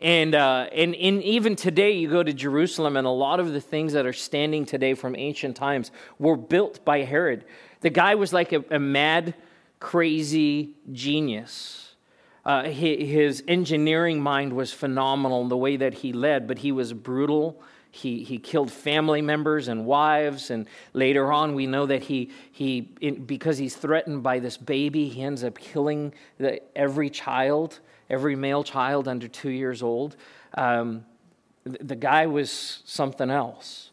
And, 0.00 0.34
uh, 0.34 0.68
and, 0.72 0.94
and 0.94 1.22
even 1.22 1.56
today, 1.56 1.92
you 1.92 2.10
go 2.10 2.22
to 2.22 2.32
Jerusalem, 2.32 2.96
and 2.96 3.06
a 3.06 3.10
lot 3.10 3.40
of 3.40 3.52
the 3.52 3.60
things 3.60 3.92
that 3.92 4.06
are 4.06 4.12
standing 4.12 4.66
today 4.66 4.94
from 4.94 5.14
ancient 5.16 5.56
times 5.56 5.90
were 6.18 6.36
built 6.36 6.84
by 6.84 7.02
Herod. 7.02 7.44
The 7.80 7.90
guy 7.90 8.14
was 8.14 8.32
like 8.32 8.52
a, 8.52 8.64
a 8.70 8.78
mad, 8.78 9.34
crazy 9.84 10.70
genius. 10.92 11.94
Uh, 12.44 12.64
his 12.64 13.42
engineering 13.48 14.20
mind 14.20 14.52
was 14.52 14.72
phenomenal 14.72 15.42
in 15.42 15.48
the 15.48 15.56
way 15.56 15.76
that 15.76 15.94
he 15.94 16.12
led, 16.12 16.46
but 16.46 16.58
he 16.58 16.72
was 16.72 16.92
brutal 16.92 17.62
he, 17.94 18.24
he 18.24 18.38
killed 18.38 18.72
family 18.72 19.22
members 19.22 19.68
and 19.68 19.86
wives. 19.86 20.50
And 20.50 20.66
later 20.94 21.32
on, 21.32 21.54
we 21.54 21.68
know 21.68 21.86
that 21.86 22.02
he, 22.02 22.32
he 22.50 22.88
in, 23.00 23.24
because 23.24 23.56
he's 23.56 23.76
threatened 23.76 24.24
by 24.24 24.40
this 24.40 24.56
baby, 24.56 25.08
he 25.08 25.22
ends 25.22 25.44
up 25.44 25.56
killing 25.56 26.12
the, 26.38 26.60
every 26.76 27.08
child, 27.08 27.78
every 28.10 28.34
male 28.34 28.64
child 28.64 29.06
under 29.06 29.28
two 29.28 29.50
years 29.50 29.80
old. 29.80 30.16
Um, 30.54 31.04
the, 31.62 31.84
the 31.84 31.94
guy 31.94 32.26
was 32.26 32.82
something 32.84 33.30
else. 33.30 33.92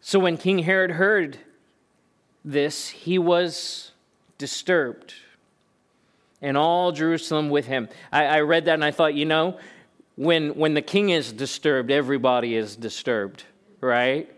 So 0.00 0.18
when 0.18 0.38
King 0.38 0.60
Herod 0.60 0.92
heard 0.92 1.38
this, 2.46 2.88
he 2.88 3.18
was 3.18 3.92
disturbed. 4.38 5.14
And 6.42 6.56
all 6.56 6.92
Jerusalem 6.92 7.50
with 7.50 7.66
him. 7.66 7.88
I, 8.12 8.24
I 8.26 8.40
read 8.40 8.66
that 8.66 8.74
and 8.74 8.84
I 8.84 8.90
thought, 8.90 9.14
you 9.14 9.24
know, 9.24 9.58
when, 10.16 10.50
when 10.56 10.74
the 10.74 10.82
king 10.82 11.10
is 11.10 11.32
disturbed, 11.32 11.90
everybody 11.90 12.56
is 12.56 12.76
disturbed, 12.76 13.44
right? 13.80 14.30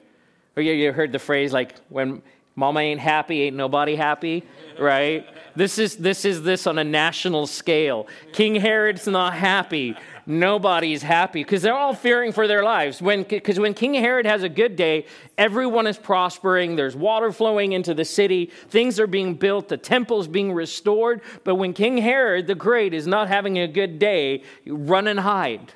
Or 0.57 0.63
you, 0.63 0.73
you 0.73 0.93
heard 0.93 1.13
the 1.13 1.19
phrase 1.19 1.53
like, 1.53 1.77
when 1.89 2.23
mama 2.59 2.81
ain't 2.81 2.99
happy, 2.99 3.43
ain't 3.43 3.55
nobody 3.55 3.95
happy, 3.95 4.43
right? 4.81 5.25
This 5.55 5.79
is, 5.79 5.97
this 5.97 6.25
is 6.25 6.43
this 6.43 6.67
on 6.67 6.77
a 6.77 6.83
national 6.83 7.47
scale. 7.47 8.09
King 8.33 8.57
Herod's 8.57 9.07
not 9.07 9.35
happy. 9.35 9.95
Nobody's 10.27 11.01
happy 11.01 11.45
because 11.45 11.63
they're 11.63 11.73
all 11.73 11.95
fearing 11.95 12.33
for 12.33 12.49
their 12.49 12.65
lives. 12.65 13.01
Because 13.01 13.59
when, 13.59 13.63
when 13.63 13.75
King 13.75 13.95
Herod 13.95 14.27
has 14.27 14.43
a 14.43 14.49
good 14.49 14.75
day, 14.75 15.07
everyone 15.39 15.87
is 15.87 15.97
prospering. 15.99 16.75
There's 16.75 16.97
water 16.97 17.31
flowing 17.31 17.73
into 17.75 17.95
the 17.95 18.05
city. 18.05 18.51
Things 18.71 18.99
are 18.99 19.07
being 19.07 19.35
built. 19.35 19.69
The 19.69 19.77
temple's 19.77 20.27
being 20.27 20.53
restored. 20.53 21.23
But 21.45 21.55
when 21.55 21.73
King 21.73 21.99
Herod 21.99 22.49
the 22.49 22.57
Great 22.57 22.93
is 22.93 23.07
not 23.07 23.29
having 23.29 23.57
a 23.61 23.69
good 23.69 24.01
day, 24.01 24.43
run 24.67 25.07
and 25.07 25.21
hide 25.21 25.73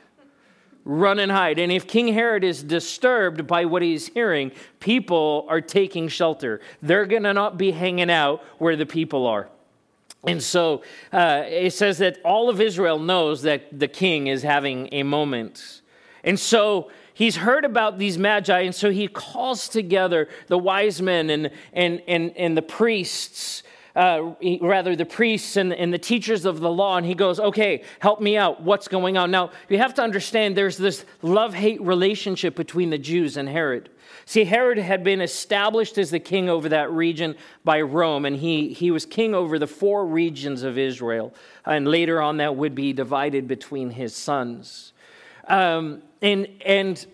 run 0.84 1.18
and 1.18 1.30
hide. 1.30 1.58
And 1.58 1.70
if 1.70 1.86
King 1.86 2.08
Herod 2.08 2.44
is 2.44 2.62
disturbed 2.62 3.46
by 3.46 3.64
what 3.64 3.82
he's 3.82 4.08
hearing, 4.08 4.52
people 4.80 5.46
are 5.48 5.60
taking 5.60 6.08
shelter. 6.08 6.60
They're 6.82 7.06
going 7.06 7.22
to 7.22 7.32
not 7.32 7.56
be 7.56 7.70
hanging 7.70 8.10
out 8.10 8.42
where 8.58 8.76
the 8.76 8.86
people 8.86 9.26
are. 9.26 9.48
And 10.24 10.42
so 10.42 10.82
uh, 11.12 11.44
it 11.46 11.72
says 11.72 11.98
that 11.98 12.18
all 12.24 12.48
of 12.48 12.60
Israel 12.60 12.98
knows 12.98 13.42
that 13.42 13.78
the 13.78 13.88
king 13.88 14.28
is 14.28 14.42
having 14.42 14.88
a 14.92 15.02
moment. 15.02 15.82
And 16.22 16.38
so 16.38 16.90
he's 17.12 17.36
heard 17.36 17.64
about 17.64 17.98
these 17.98 18.18
magi, 18.18 18.60
and 18.60 18.74
so 18.74 18.90
he 18.90 19.08
calls 19.08 19.68
together 19.68 20.28
the 20.46 20.58
wise 20.58 21.02
men 21.02 21.30
and, 21.30 21.50
and, 21.72 22.02
and, 22.06 22.36
and 22.36 22.56
the 22.56 22.62
priests. 22.62 23.64
Uh, 23.94 24.34
rather, 24.60 24.96
the 24.96 25.04
priests 25.04 25.56
and, 25.56 25.72
and 25.72 25.92
the 25.92 25.98
teachers 25.98 26.44
of 26.44 26.60
the 26.60 26.70
law, 26.70 26.96
and 26.96 27.04
he 27.04 27.14
goes, 27.14 27.38
Okay, 27.38 27.82
help 27.98 28.20
me 28.20 28.36
out. 28.36 28.62
What's 28.62 28.88
going 28.88 29.16
on? 29.18 29.30
Now, 29.30 29.50
you 29.68 29.78
have 29.78 29.94
to 29.94 30.02
understand 30.02 30.56
there's 30.56 30.78
this 30.78 31.04
love 31.20 31.52
hate 31.54 31.80
relationship 31.82 32.54
between 32.54 32.90
the 32.90 32.98
Jews 32.98 33.36
and 33.36 33.48
Herod. 33.48 33.90
See, 34.24 34.44
Herod 34.44 34.78
had 34.78 35.02
been 35.04 35.20
established 35.20 35.98
as 35.98 36.10
the 36.10 36.20
king 36.20 36.48
over 36.48 36.68
that 36.68 36.90
region 36.90 37.36
by 37.64 37.80
Rome, 37.80 38.24
and 38.24 38.36
he, 38.36 38.72
he 38.72 38.90
was 38.90 39.04
king 39.04 39.34
over 39.34 39.58
the 39.58 39.66
four 39.66 40.06
regions 40.06 40.62
of 40.62 40.78
Israel. 40.78 41.34
And 41.66 41.88
later 41.88 42.20
on, 42.20 42.38
that 42.38 42.56
would 42.56 42.74
be 42.74 42.92
divided 42.92 43.48
between 43.48 43.90
his 43.90 44.14
sons. 44.14 44.92
Um, 45.48 46.02
and, 46.20 46.48
and, 46.64 47.04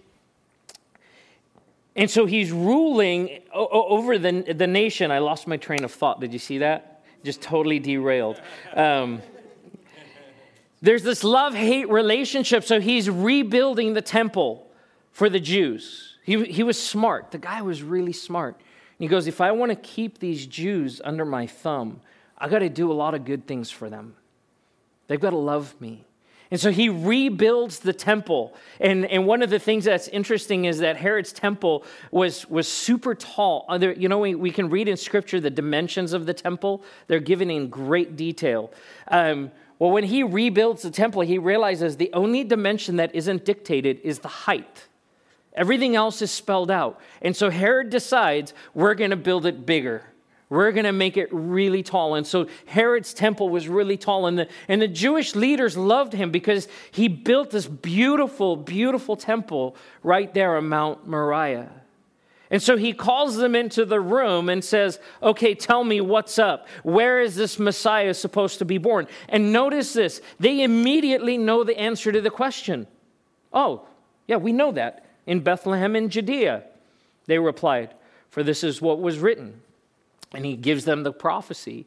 and 1.99 2.09
so 2.09 2.27
he's 2.27 2.53
ruling 2.53 3.41
over 3.53 4.19
the, 4.19 4.55
the 4.55 4.69
nation. 4.69 5.11
I 5.11 5.19
lost 5.19 5.49
my 5.49 5.57
train 5.57 5.83
of 5.83 5.93
thought. 5.93 6.21
Did 6.21 6.33
you 6.33 6.39
see 6.39 6.59
that? 6.59 7.03
Just 7.25 7.43
totally 7.43 7.81
derailed. 7.81 8.41
Um, 8.73 9.21
there's 10.81 11.03
this 11.03 11.25
love 11.25 11.55
hate 11.55 11.89
relationship. 11.91 12.63
So 12.63 12.81
he's 12.81 13.11
rebuilding 13.11 13.95
the 13.95 14.03
temple 14.03 14.71
for 15.11 15.29
the 15.29 15.41
Jews. 15.41 16.17
He, 16.23 16.45
he 16.45 16.63
was 16.63 16.81
smart. 16.81 17.33
The 17.33 17.39
guy 17.39 17.63
was 17.63 17.83
really 17.83 18.13
smart. 18.13 18.55
And 18.55 19.05
he 19.05 19.09
goes, 19.09 19.27
If 19.27 19.41
I 19.41 19.51
want 19.51 19.71
to 19.71 19.77
keep 19.77 20.21
these 20.21 20.47
Jews 20.47 21.01
under 21.03 21.25
my 21.25 21.49
thumb, 21.49 22.01
I 22.39 22.49
got 22.49 22.61
to 22.61 22.69
do 22.69 22.93
a 22.93 22.95
lot 22.95 23.15
of 23.15 23.25
good 23.25 23.47
things 23.47 23.71
for 23.71 23.91
them. 23.91 24.15
They've 25.09 25.19
got 25.19 25.31
to 25.31 25.37
love 25.37 25.75
me. 25.81 26.05
And 26.51 26.59
so 26.59 26.71
he 26.71 26.89
rebuilds 26.89 27.81
the 27.81 27.93
temple. 27.93 28.55
And, 28.81 29.05
and 29.07 29.27
one 29.27 29.43
of 29.43 29.51
the 29.51 29.59
things 29.59 29.85
that's 29.85 30.09
interesting 30.09 30.65
is 30.65 30.79
that 30.79 30.97
Herod's 30.97 31.33
temple 31.33 31.85
was, 32.11 32.49
was 32.49 32.67
super 32.67 33.15
tall. 33.15 33.67
There, 33.79 33.93
you 33.93 34.09
know, 34.09 34.19
we, 34.19 34.35
we 34.35 34.51
can 34.51 34.71
read 34.71 34.89
in 34.89 34.97
scripture 34.97 35.41
the 35.41 35.51
dimensions 35.51 36.13
of 36.15 36.25
the 36.25 36.35
temple, 36.35 36.83
they're 37.07 37.21
given 37.21 37.51
in 37.51 37.69
great 37.69 38.17
detail. 38.17 38.73
Um, 39.09 39.51
well, 39.79 39.91
when 39.91 40.05
he 40.05 40.23
rebuilds 40.23 40.83
the 40.83 40.91
temple, 40.91 41.23
he 41.23 41.39
realizes 41.39 41.97
the 41.97 42.13
only 42.13 42.45
dimension 42.45 42.97
that 42.97 43.15
isn't 43.15 43.45
dictated 43.45 44.01
is 44.03 44.21
the 44.21 44.29
height. 44.29 44.89
Everything 45.53 45.97
else 45.97 46.23
is 46.23 46.31
spelled 46.31 46.71
out. 46.71 47.01
And 47.21 47.37
so 47.37 47.51
Herod 47.51 47.91
decides 47.91 48.55
we're 48.75 48.95
going 48.95 49.11
to 49.11 49.17
build 49.17 49.45
it 49.45 49.67
bigger. 49.67 50.03
We're 50.51 50.73
going 50.73 50.85
to 50.85 50.93
make 50.93 51.17
it 51.19 51.29
really 51.31 51.83
tall. 51.83 52.15
And 52.15 52.27
so 52.27 52.47
Herod's 52.67 53.13
temple 53.13 53.51
was 53.51 53.69
really 53.69 53.99
tall. 53.99 54.27
And 54.27 54.39
the, 54.39 54.49
and 54.67 54.81
the 54.81 54.89
Jewish 54.89 55.35
leaders 55.35 55.77
loved 55.77 56.15
him 56.15 56.31
because 56.31 56.69
he 56.91 57.09
built 57.09 57.51
this 57.51 57.67
beautiful, 57.67 58.57
beautiful 58.57 59.17
temple 59.17 59.77
right 60.03 60.33
there 60.33 60.57
on 60.57 60.69
Mount 60.69 61.07
Moriah. 61.07 61.71
And 62.51 62.63
so 62.63 62.79
he 62.79 62.95
calls 62.95 63.37
them 63.37 63.55
into 63.55 63.85
the 63.85 64.01
room 64.01 64.49
and 64.49 64.65
says, 64.65 64.99
Okay, 65.23 65.55
tell 65.55 65.85
me 65.85 66.01
what's 66.01 66.39
up. 66.39 66.67
Where 66.83 67.21
is 67.21 67.37
this 67.37 67.59
Messiah 67.59 68.15
supposed 68.15 68.59
to 68.61 68.65
be 68.65 68.79
born? 68.79 69.07
And 69.29 69.53
notice 69.53 69.93
this 69.93 70.23
they 70.41 70.63
immediately 70.63 71.37
know 71.37 71.63
the 71.63 71.79
answer 71.79 72.11
to 72.11 72.23
the 72.23 72.31
question. 72.31 72.87
Oh, 73.53 73.87
yeah, 74.27 74.37
we 74.37 74.53
know 74.53 74.73
that 74.73 75.05
in 75.27 75.41
Bethlehem 75.41 75.95
in 75.95 76.09
Judea? 76.09 76.65
They 77.27 77.39
replied, 77.39 77.93
For 78.31 78.43
this 78.43 78.65
is 78.65 78.81
what 78.81 78.99
was 78.99 79.19
written. 79.19 79.61
And 80.33 80.45
he 80.45 80.57
gives 80.57 80.85
them 80.85 81.03
the 81.03 81.13
prophecy. 81.13 81.87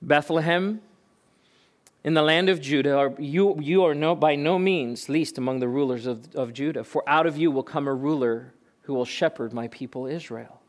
Bethlehem, 0.00 0.80
in 2.04 2.14
the 2.14 2.22
land 2.22 2.48
of 2.48 2.60
Judah, 2.60 2.96
are, 2.96 3.14
you, 3.18 3.58
you 3.60 3.84
are 3.84 3.94
no, 3.94 4.14
by 4.14 4.34
no 4.34 4.58
means 4.58 5.08
least 5.08 5.38
among 5.38 5.60
the 5.60 5.68
rulers 5.68 6.06
of, 6.06 6.34
of 6.34 6.52
Judah, 6.52 6.84
for 6.84 7.08
out 7.08 7.26
of 7.26 7.36
you 7.36 7.50
will 7.50 7.62
come 7.62 7.86
a 7.86 7.94
ruler 7.94 8.52
who 8.82 8.94
will 8.94 9.04
shepherd 9.04 9.52
my 9.52 9.68
people 9.68 10.06
Israel. 10.06 10.60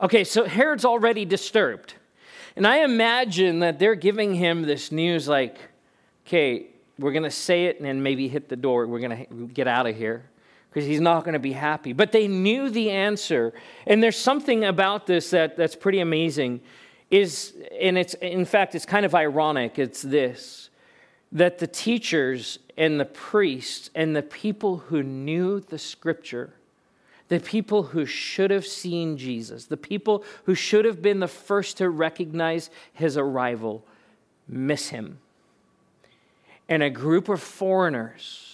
Okay, 0.00 0.24
so 0.24 0.44
Herod's 0.44 0.84
already 0.84 1.24
disturbed. 1.24 1.94
And 2.56 2.66
I 2.66 2.78
imagine 2.78 3.60
that 3.60 3.78
they're 3.78 3.94
giving 3.94 4.34
him 4.34 4.62
this 4.62 4.90
news 4.90 5.28
like, 5.28 5.58
okay, 6.26 6.66
we're 6.98 7.12
going 7.12 7.22
to 7.22 7.30
say 7.30 7.66
it 7.66 7.76
and 7.76 7.86
then 7.86 8.02
maybe 8.02 8.28
hit 8.28 8.48
the 8.48 8.56
door. 8.56 8.86
We're 8.86 9.00
going 9.00 9.26
to 9.26 9.46
get 9.48 9.68
out 9.68 9.86
of 9.86 9.96
here 9.96 10.24
because 10.72 10.86
he's 10.86 11.00
not 11.00 11.24
going 11.24 11.34
to 11.34 11.38
be 11.38 11.52
happy. 11.52 11.92
But 11.92 12.12
they 12.12 12.28
knew 12.28 12.70
the 12.70 12.90
answer. 12.90 13.52
And 13.86 14.02
there's 14.02 14.18
something 14.18 14.64
about 14.64 15.06
this 15.06 15.30
that, 15.30 15.56
that's 15.56 15.76
pretty 15.76 16.00
amazing. 16.00 16.60
Is, 17.10 17.54
and 17.78 17.98
it's, 17.98 18.14
in 18.14 18.46
fact, 18.46 18.74
it's 18.74 18.86
kind 18.86 19.04
of 19.04 19.14
ironic. 19.14 19.78
It's 19.78 20.02
this 20.02 20.70
that 21.34 21.58
the 21.58 21.66
teachers 21.66 22.58
and 22.76 23.00
the 23.00 23.06
priests 23.06 23.88
and 23.94 24.14
the 24.14 24.22
people 24.22 24.76
who 24.76 25.02
knew 25.02 25.60
the 25.60 25.78
scripture 25.78 26.52
the 27.32 27.40
people 27.40 27.82
who 27.82 28.04
should 28.04 28.50
have 28.50 28.66
seen 28.66 29.16
Jesus, 29.16 29.64
the 29.64 29.76
people 29.78 30.22
who 30.44 30.54
should 30.54 30.84
have 30.84 31.00
been 31.00 31.18
the 31.18 31.26
first 31.26 31.78
to 31.78 31.88
recognize 31.88 32.68
his 32.92 33.16
arrival, 33.16 33.86
miss 34.46 34.90
him. 34.90 35.18
And 36.68 36.82
a 36.82 36.90
group 36.90 37.30
of 37.30 37.40
foreigners 37.40 38.51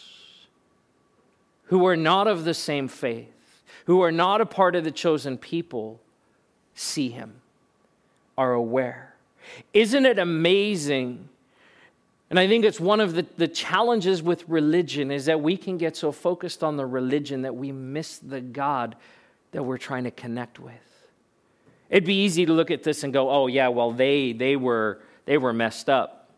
who 1.68 1.86
are 1.86 1.96
not 1.96 2.26
of 2.26 2.44
the 2.44 2.54
same 2.54 2.88
faith, 2.88 3.62
who 3.86 4.02
are 4.02 4.12
not 4.12 4.40
a 4.40 4.46
part 4.46 4.76
of 4.76 4.84
the 4.84 4.90
chosen 4.90 5.38
people, 5.38 6.00
see 6.74 7.08
him, 7.08 7.40
are 8.36 8.52
aware. 8.52 9.14
Isn't 9.72 10.04
it 10.04 10.18
amazing 10.18 11.28
and 12.30 12.38
I 12.38 12.46
think 12.46 12.64
it's 12.64 12.80
one 12.80 13.00
of 13.00 13.14
the, 13.14 13.26
the 13.36 13.48
challenges 13.48 14.22
with 14.22 14.46
religion 14.48 15.10
is 15.10 15.26
that 15.26 15.40
we 15.40 15.56
can 15.56 15.78
get 15.78 15.96
so 15.96 16.12
focused 16.12 16.62
on 16.62 16.76
the 16.76 16.84
religion 16.84 17.42
that 17.42 17.56
we 17.56 17.72
miss 17.72 18.18
the 18.18 18.40
God 18.40 18.96
that 19.52 19.62
we're 19.62 19.78
trying 19.78 20.04
to 20.04 20.10
connect 20.10 20.58
with. 20.58 20.74
It'd 21.88 22.04
be 22.04 22.24
easy 22.24 22.44
to 22.44 22.52
look 22.52 22.70
at 22.70 22.82
this 22.82 23.02
and 23.02 23.14
go, 23.14 23.30
oh 23.30 23.46
yeah, 23.46 23.68
well 23.68 23.92
they 23.92 24.32
they 24.32 24.56
were 24.56 25.00
they 25.24 25.38
were 25.38 25.54
messed 25.54 25.88
up. 25.88 26.30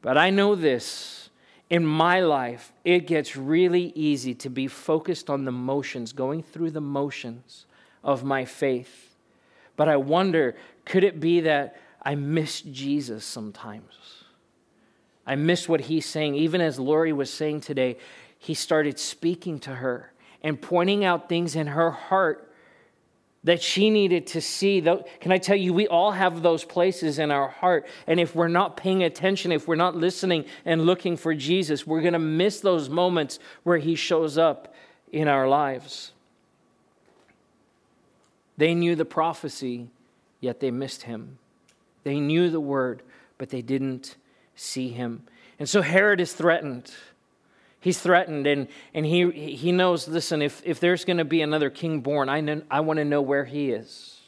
But 0.00 0.16
I 0.16 0.30
know 0.30 0.54
this 0.54 1.23
in 1.70 1.84
my 1.84 2.20
life, 2.20 2.72
it 2.84 3.06
gets 3.06 3.36
really 3.36 3.92
easy 3.94 4.34
to 4.34 4.50
be 4.50 4.66
focused 4.66 5.30
on 5.30 5.44
the 5.44 5.52
motions, 5.52 6.12
going 6.12 6.42
through 6.42 6.70
the 6.70 6.80
motions 6.80 7.66
of 8.02 8.22
my 8.22 8.44
faith. 8.44 9.14
But 9.76 9.88
I 9.88 9.96
wonder, 9.96 10.56
could 10.84 11.04
it 11.04 11.20
be 11.20 11.40
that 11.40 11.76
I 12.02 12.14
miss 12.14 12.60
Jesus 12.60 13.24
sometimes? 13.24 14.24
I 15.26 15.36
miss 15.36 15.68
what 15.68 15.82
he's 15.82 16.06
saying. 16.06 16.34
Even 16.34 16.60
as 16.60 16.78
Lori 16.78 17.12
was 17.12 17.30
saying 17.30 17.62
today, 17.62 17.96
he 18.38 18.52
started 18.52 18.98
speaking 18.98 19.58
to 19.60 19.76
her 19.76 20.12
and 20.42 20.60
pointing 20.60 21.04
out 21.04 21.28
things 21.28 21.56
in 21.56 21.68
her 21.68 21.90
heart 21.90 22.52
that 23.44 23.62
she 23.62 23.90
needed 23.90 24.26
to 24.28 24.40
see. 24.40 24.80
Can 24.80 25.30
I 25.30 25.38
tell 25.38 25.56
you, 25.56 25.72
we 25.72 25.86
all 25.86 26.12
have 26.12 26.42
those 26.42 26.64
places 26.64 27.18
in 27.18 27.30
our 27.30 27.48
heart. 27.48 27.86
And 28.06 28.18
if 28.18 28.34
we're 28.34 28.48
not 28.48 28.76
paying 28.76 29.02
attention, 29.02 29.52
if 29.52 29.68
we're 29.68 29.76
not 29.76 29.94
listening 29.94 30.46
and 30.64 30.86
looking 30.86 31.16
for 31.16 31.34
Jesus, 31.34 31.86
we're 31.86 32.00
going 32.00 32.14
to 32.14 32.18
miss 32.18 32.60
those 32.60 32.88
moments 32.88 33.38
where 33.62 33.78
he 33.78 33.94
shows 33.94 34.38
up 34.38 34.74
in 35.12 35.28
our 35.28 35.46
lives. 35.46 36.12
They 38.56 38.74
knew 38.74 38.96
the 38.96 39.04
prophecy, 39.04 39.88
yet 40.40 40.60
they 40.60 40.70
missed 40.70 41.02
him. 41.02 41.38
They 42.02 42.20
knew 42.20 42.50
the 42.50 42.60
word, 42.60 43.02
but 43.36 43.50
they 43.50 43.62
didn't 43.62 44.16
see 44.54 44.88
him. 44.88 45.24
And 45.58 45.68
so 45.68 45.82
Herod 45.82 46.20
is 46.20 46.32
threatened. 46.32 46.90
He's 47.84 47.98
threatened, 47.98 48.46
and, 48.46 48.68
and 48.94 49.04
he, 49.04 49.30
he 49.30 49.70
knows 49.70 50.08
listen, 50.08 50.40
if, 50.40 50.62
if 50.64 50.80
there's 50.80 51.04
going 51.04 51.18
to 51.18 51.24
be 51.26 51.42
another 51.42 51.68
king 51.68 52.00
born, 52.00 52.30
I, 52.30 52.40
know, 52.40 52.62
I 52.70 52.80
want 52.80 52.96
to 52.96 53.04
know 53.04 53.20
where 53.20 53.44
he 53.44 53.72
is. 53.72 54.20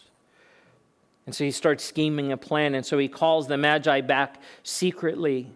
And 1.25 1.35
so 1.35 1.43
he 1.43 1.51
starts 1.51 1.83
scheming 1.83 2.33
a 2.33 2.37
plan, 2.37 2.75
and 2.75 2.85
so 2.85 2.99
he 2.99 3.09
calls 3.09 3.49
the 3.49 3.57
Magi 3.57 4.03
back 4.03 4.43
secretly 4.63 5.51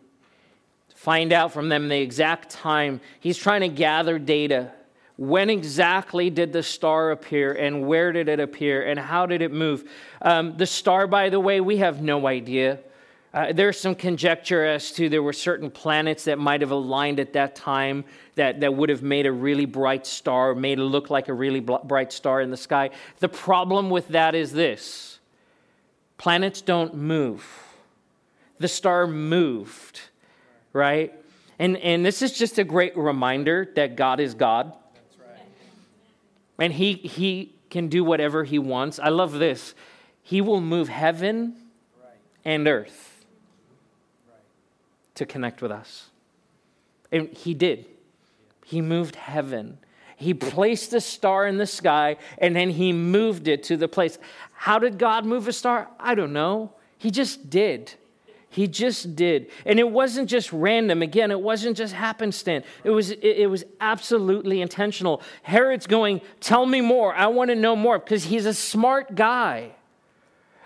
to 0.89 0.97
find 0.97 1.31
out 1.31 1.53
from 1.53 1.69
them 1.69 1.91
the 1.91 2.01
exact 2.01 2.49
time. 2.49 3.03
He's 3.21 3.37
trying 3.37 3.61
to 3.61 3.69
gather 3.69 4.19
data. 4.19 4.73
When 5.19 5.51
exactly 5.51 6.31
did 6.31 6.55
the 6.55 6.63
star 6.63 7.11
appear, 7.11 7.53
and 7.53 7.87
where 7.87 8.13
did 8.13 8.31
it 8.31 8.41
appear, 8.41 8.83
and 8.83 8.99
how 8.99 9.27
did 9.27 9.43
it 9.43 9.53
move? 9.53 9.85
Um, 10.23 10.57
the 10.57 10.65
star, 10.65 11.07
by 11.07 11.29
the 11.29 11.39
way, 11.39 11.61
we 11.61 11.77
have 11.77 12.01
no 12.01 12.27
idea. 12.27 12.79
Uh, 13.33 13.53
there's 13.53 13.79
some 13.79 13.95
conjecture 13.95 14.65
as 14.67 14.91
to 14.91 15.09
there 15.09 15.23
were 15.23 15.33
certain 15.33 15.71
planets 15.71 16.25
that 16.25 16.39
might 16.39 16.61
have 16.61 16.73
aligned 16.73 17.21
at 17.21 17.33
that 17.33 17.55
time 17.55 18.05
that, 18.35 18.61
that 18.61 18.75
would 18.75 18.89
have 18.89 19.03
made 19.03 19.25
a 19.25 19.31
really 19.31 19.67
bright 19.67 20.05
star, 20.05 20.53
made 20.53 20.81
it 20.81 20.85
look 20.85 21.11
like 21.11 21.29
a 21.29 21.33
really 21.33 21.61
bright 21.61 22.13
star 22.13 22.41
in 22.41 22.51
the 22.51 22.57
sky. 22.57 22.91
The 23.21 23.29
problem 23.29 23.89
with 23.89 24.09
that 24.09 24.35
is 24.35 24.53
this 24.53 25.21
planets 26.19 26.61
don't 26.61 26.95
move. 26.95 27.47
The 28.59 28.69
star 28.69 29.07
moved, 29.07 30.01
right? 30.73 31.15
And, 31.61 31.77
and 31.77 32.05
this 32.05 32.23
is 32.23 32.37
just 32.37 32.59
a 32.59 32.65
great 32.65 32.97
reminder 32.97 33.71
that 33.77 33.95
God 33.95 34.19
is 34.19 34.35
God. 34.35 34.77
Right. 35.19 35.39
And 36.59 36.73
he, 36.73 36.95
he 36.95 37.55
can 37.71 37.89
do 37.89 38.03
whatever 38.03 38.43
he 38.43 38.59
wants. 38.59 38.99
I 38.99 39.11
love 39.11 39.35
this. 39.35 39.75
He 40.21 40.41
will 40.41 40.61
move 40.61 40.89
heaven 40.89 41.55
right. 42.03 42.17
and 42.45 42.67
earth 42.67 43.11
to 45.21 45.27
connect 45.27 45.61
with 45.61 45.71
us. 45.71 46.09
And 47.13 47.29
he 47.29 47.53
did. 47.53 47.85
He 48.65 48.81
moved 48.81 49.17
heaven. 49.17 49.77
He 50.17 50.33
placed 50.33 50.95
a 50.95 51.01
star 51.01 51.47
in 51.47 51.59
the 51.59 51.67
sky 51.67 52.17
and 52.39 52.57
then 52.57 52.71
he 52.71 52.93
moved 52.93 53.47
it 53.47 53.63
to 53.65 53.77
the 53.77 53.87
place. 53.87 54.19
How 54.53 54.79
did 54.79 54.99
God 54.99 55.27
move 55.27 55.47
a 55.47 55.53
star? 55.53 55.89
I 55.99 56.15
don't 56.15 56.33
know. 56.33 56.73
He 56.97 57.11
just 57.11 57.51
did. 57.51 57.93
He 58.49 58.67
just 58.67 59.15
did. 59.15 59.51
And 59.67 59.79
it 59.79 59.91
wasn't 59.91 60.31
just 60.31 60.51
random. 60.53 61.03
Again, 61.03 61.31
it 61.31 61.41
wasn't 61.41 61.77
just 61.77 61.93
happenstance. 61.93 62.65
It 62.83 62.91
was, 62.91 63.11
it, 63.11 63.23
it 63.23 63.51
was 63.51 63.65
absolutely 63.79 64.63
intentional. 64.63 65.21
Herod's 65.43 65.87
going, 65.87 66.23
Tell 66.41 66.65
me 66.65 66.81
more. 66.81 67.15
I 67.15 67.27
want 67.27 67.51
to 67.51 67.55
know 67.55 67.77
more 67.77 67.99
because 67.99 68.25
he's 68.25 68.47
a 68.47 68.55
smart 68.55 69.15
guy. 69.15 69.73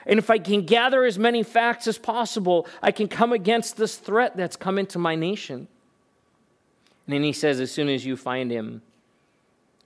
And 0.06 0.18
if 0.18 0.30
I 0.30 0.38
can 0.38 0.62
gather 0.62 1.04
as 1.04 1.18
many 1.18 1.42
facts 1.42 1.86
as 1.86 1.98
possible, 1.98 2.66
I 2.82 2.92
can 2.92 3.08
come 3.08 3.32
against 3.32 3.76
this 3.76 3.96
threat 3.96 4.36
that's 4.36 4.56
come 4.56 4.78
into 4.78 4.98
my 4.98 5.14
nation. 5.14 5.66
And 7.06 7.14
then 7.14 7.22
he 7.22 7.32
says, 7.32 7.60
As 7.60 7.70
soon 7.70 7.88
as 7.88 8.04
you 8.04 8.16
find 8.16 8.50
him, 8.50 8.82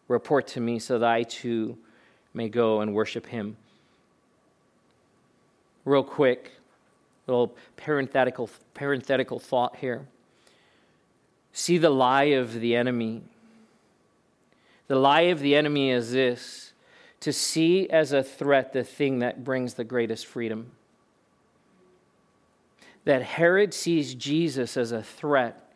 report 0.09 0.47
to 0.49 0.61
me 0.61 0.79
so 0.79 0.99
that 0.99 1.09
I 1.09 1.23
too 1.23 1.79
may 2.35 2.49
go 2.49 2.81
and 2.81 2.95
worship 2.95 3.27
him. 3.27 3.57
Real 5.85 6.03
quick, 6.03 6.53
little 7.27 7.55
parenthetical, 7.77 8.51
parenthetical 8.75 9.39
thought 9.39 9.77
here. 9.77 10.07
See 11.53 11.79
the 11.79 11.91
lie 11.91 12.25
of 12.25 12.61
the 12.61 12.77
enemy. 12.77 13.23
The 14.87 14.97
lie 14.97 15.23
of 15.23 15.41
the 15.41 15.55
enemy 15.55 15.91
is 15.91 16.13
this 16.13 16.68
to 17.21 17.33
see 17.33 17.89
as 17.91 18.13
a 18.13 18.23
threat 18.23 18.73
the 18.73 18.85
thing 18.85 19.21
that 19.21 19.45
brings 19.45 19.75
the 19.75 19.85
greatest 19.85 20.27
freedom. 20.27 20.71
That 23.05 23.23
Herod 23.23 23.75
sees 23.75 24.15
Jesus 24.15 24.77
as 24.77 24.93
a 24.93 25.03
threat 25.03 25.73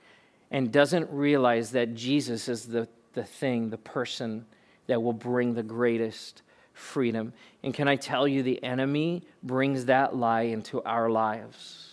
and 0.51 0.71
doesn't 0.71 1.11
realize 1.11 1.73
that 1.73 1.95
Jesus 1.95 2.49
is 2.49 2.67
the, 2.67 2.87
the 3.15 3.25
thing, 3.25 3.71
the 3.71 3.79
person 3.79 4.45
that 4.87 5.03
will 5.03 5.13
bring 5.13 5.55
the 5.55 5.63
greatest 5.63 6.43
freedom. 6.75 7.33
And 7.63 7.73
can 7.73 7.89
I 7.89 7.97
tell 7.97 8.29
you, 8.29 8.43
the 8.43 8.63
enemy 8.63 9.23
brings 9.43 9.87
that 9.87 10.15
lie 10.15 10.43
into 10.43 10.83
our 10.83 11.11
lives, 11.11 11.91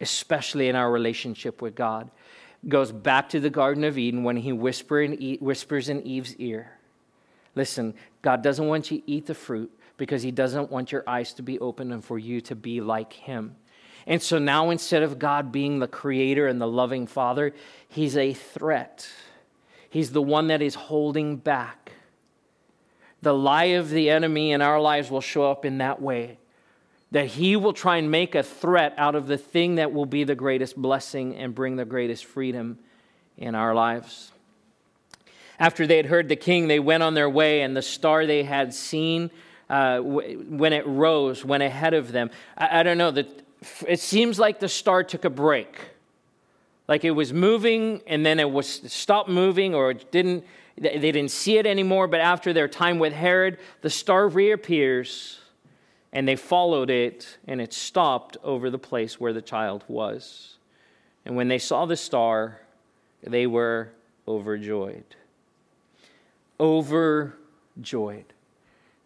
especially 0.00 0.68
in 0.68 0.76
our 0.76 0.90
relationship 0.90 1.62
with 1.62 1.74
God. 1.74 2.10
Goes 2.68 2.92
back 2.92 3.28
to 3.30 3.40
the 3.40 3.50
Garden 3.50 3.84
of 3.84 3.96
Eden 3.96 4.22
when 4.22 4.36
he 4.36 4.52
whisper 4.52 5.00
in, 5.00 5.36
whispers 5.40 5.88
in 5.88 6.02
Eve's 6.02 6.34
ear 6.36 6.75
Listen, 7.56 7.94
God 8.22 8.42
doesn't 8.42 8.66
want 8.66 8.90
you 8.90 9.00
to 9.00 9.10
eat 9.10 9.26
the 9.26 9.34
fruit 9.34 9.76
because 9.96 10.22
He 10.22 10.30
doesn't 10.30 10.70
want 10.70 10.92
your 10.92 11.02
eyes 11.08 11.32
to 11.34 11.42
be 11.42 11.58
open 11.58 11.90
and 11.90 12.04
for 12.04 12.18
you 12.18 12.40
to 12.42 12.54
be 12.54 12.80
like 12.80 13.12
Him. 13.12 13.56
And 14.06 14.22
so 14.22 14.38
now, 14.38 14.70
instead 14.70 15.02
of 15.02 15.18
God 15.18 15.50
being 15.50 15.80
the 15.80 15.88
creator 15.88 16.46
and 16.46 16.60
the 16.60 16.68
loving 16.68 17.08
Father, 17.08 17.52
He's 17.88 18.16
a 18.16 18.32
threat. 18.32 19.08
He's 19.90 20.12
the 20.12 20.22
one 20.22 20.46
that 20.48 20.62
is 20.62 20.76
holding 20.76 21.36
back. 21.36 21.92
The 23.22 23.34
lie 23.34 23.64
of 23.64 23.90
the 23.90 24.10
enemy 24.10 24.52
in 24.52 24.62
our 24.62 24.80
lives 24.80 25.10
will 25.10 25.20
show 25.20 25.50
up 25.50 25.64
in 25.64 25.78
that 25.78 26.00
way 26.00 26.38
that 27.12 27.26
he 27.26 27.56
will 27.56 27.72
try 27.72 27.96
and 27.96 28.10
make 28.10 28.34
a 28.34 28.42
threat 28.42 28.94
out 28.98 29.14
of 29.14 29.26
the 29.26 29.38
thing 29.38 29.76
that 29.76 29.92
will 29.92 30.06
be 30.06 30.24
the 30.24 30.34
greatest 30.34 30.76
blessing 30.76 31.36
and 31.36 31.54
bring 31.54 31.76
the 31.76 31.84
greatest 31.84 32.24
freedom 32.24 32.78
in 33.36 33.54
our 33.54 33.74
lives. 33.74 34.32
After 35.58 35.86
they 35.86 35.96
had 35.96 36.06
heard 36.06 36.28
the 36.28 36.36
king, 36.36 36.68
they 36.68 36.80
went 36.80 37.02
on 37.02 37.14
their 37.14 37.30
way, 37.30 37.62
and 37.62 37.76
the 37.76 37.82
star 37.82 38.26
they 38.26 38.42
had 38.42 38.74
seen 38.74 39.30
uh, 39.68 40.00
when 40.00 40.72
it 40.72 40.86
rose, 40.86 41.44
went 41.44 41.62
ahead 41.62 41.94
of 41.94 42.12
them. 42.12 42.30
I, 42.56 42.80
I 42.80 42.82
don't 42.82 42.98
know, 42.98 43.10
that 43.10 43.26
it 43.86 44.00
seems 44.00 44.38
like 44.38 44.60
the 44.60 44.68
star 44.68 45.02
took 45.02 45.24
a 45.24 45.30
break. 45.30 45.76
Like 46.88 47.04
it 47.04 47.10
was 47.10 47.32
moving 47.32 48.00
and 48.06 48.24
then 48.24 48.38
it 48.38 48.50
was 48.50 48.68
stopped 48.92 49.28
moving 49.28 49.74
or 49.74 49.90
it 49.90 50.12
didn't, 50.12 50.44
they 50.76 50.98
didn't 50.98 51.30
see 51.30 51.58
it 51.58 51.66
anymore. 51.66 52.06
But 52.06 52.20
after 52.20 52.52
their 52.52 52.68
time 52.68 52.98
with 52.98 53.12
Herod, 53.12 53.58
the 53.80 53.90
star 53.90 54.28
reappears 54.28 55.40
and 56.12 56.28
they 56.28 56.36
followed 56.36 56.90
it 56.90 57.38
and 57.48 57.60
it 57.60 57.72
stopped 57.72 58.36
over 58.44 58.70
the 58.70 58.78
place 58.78 59.18
where 59.18 59.32
the 59.32 59.42
child 59.42 59.84
was. 59.88 60.58
And 61.24 61.34
when 61.34 61.48
they 61.48 61.58
saw 61.58 61.86
the 61.86 61.96
star, 61.96 62.60
they 63.24 63.48
were 63.48 63.90
overjoyed. 64.28 65.16
Overjoyed 66.58 68.32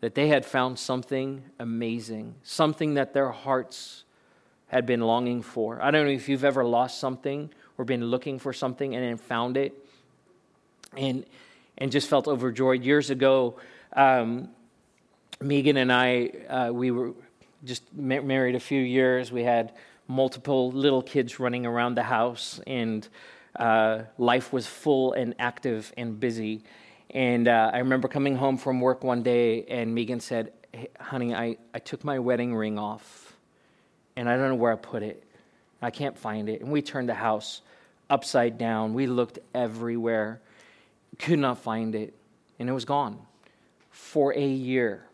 that 0.01 0.15
they 0.15 0.29
had 0.29 0.47
found 0.47 0.79
something 0.79 1.43
amazing, 1.59 2.35
something 2.43 2.95
that 2.95 3.13
their 3.13 3.31
hearts 3.31 4.05
had 4.69 4.87
been 4.87 5.01
longing 5.01 5.43
for. 5.43 5.83
I 5.83 5.91
don't 5.91 6.07
know 6.07 6.13
if 6.13 6.29
you've 6.29 6.45
ever 6.45 6.65
lost 6.65 6.99
something 6.99 7.51
or 7.77 7.85
been 7.85 8.05
looking 8.05 8.39
for 8.39 8.53
something 8.53 8.95
and 8.95 9.05
then 9.05 9.17
found 9.17 9.57
it 9.57 9.75
and, 10.97 11.27
and 11.77 11.91
just 11.91 12.09
felt 12.09 12.29
overjoyed. 12.29 12.85
Years 12.85 13.11
ago, 13.11 13.57
um, 13.95 14.49
Megan 15.41 15.77
and 15.77 15.93
I, 15.93 16.31
uh, 16.49 16.71
we 16.73 16.91
were 16.91 17.13
just 17.65 17.83
ma- 17.95 18.21
married 18.21 18.55
a 18.55 18.61
few 18.61 18.81
years. 18.81 19.33
We 19.33 19.43
had 19.43 19.73
multiple 20.09 20.71
little 20.73 21.03
kids 21.03 21.41
running 21.41 21.67
around 21.67 21.95
the 21.95 22.03
house, 22.03 22.61
and 22.67 23.07
uh, 23.57 24.03
life 24.19 24.53
was 24.53 24.67
full 24.67 25.13
and 25.13 25.35
active 25.39 25.93
and 25.97 26.19
busy. 26.19 26.63
And 27.11 27.49
uh, 27.49 27.71
I 27.73 27.79
remember 27.79 28.09
coming 28.09 28.37
home 28.37 28.57
from 28.57 28.81
work 28.81 29.03
one 29.03 29.23
day, 29.23 29.65
and 29.65 29.95
Megan 29.95 30.21
said, 30.21 30.53
hey, 30.73 30.89
Honey, 31.01 31.35
I, 31.35 31.57
I 31.75 31.81
took 31.81 32.05
my 32.05 32.19
wedding 32.21 32.55
ring 32.55 32.79
off, 32.79 33.35
and 34.17 34.29
I 34.29 34.37
don't 34.37 34.49
know 34.49 34.55
where 34.55 34.73
I 34.73 34.77
put 34.77 35.03
it. 35.03 35.25
I 35.83 35.91
can't 35.91 36.17
find 36.17 36.49
it. 36.49 36.61
And 36.61 36.71
we 36.71 36.83
turned 36.83 37.09
the 37.09 37.15
house 37.15 37.63
upside 38.09 38.59
down. 38.59 38.95
We 38.95 39.07
looked 39.07 39.41
everywhere, 39.55 40.41
could 41.19 41.39
not 41.39 41.59
find 41.59 41.95
it, 41.95 42.15
and 42.59 42.69
it 42.69 42.73
was 42.73 42.85
gone 42.85 43.19
for 43.91 44.33
a 44.35 44.47
year. 44.47 45.05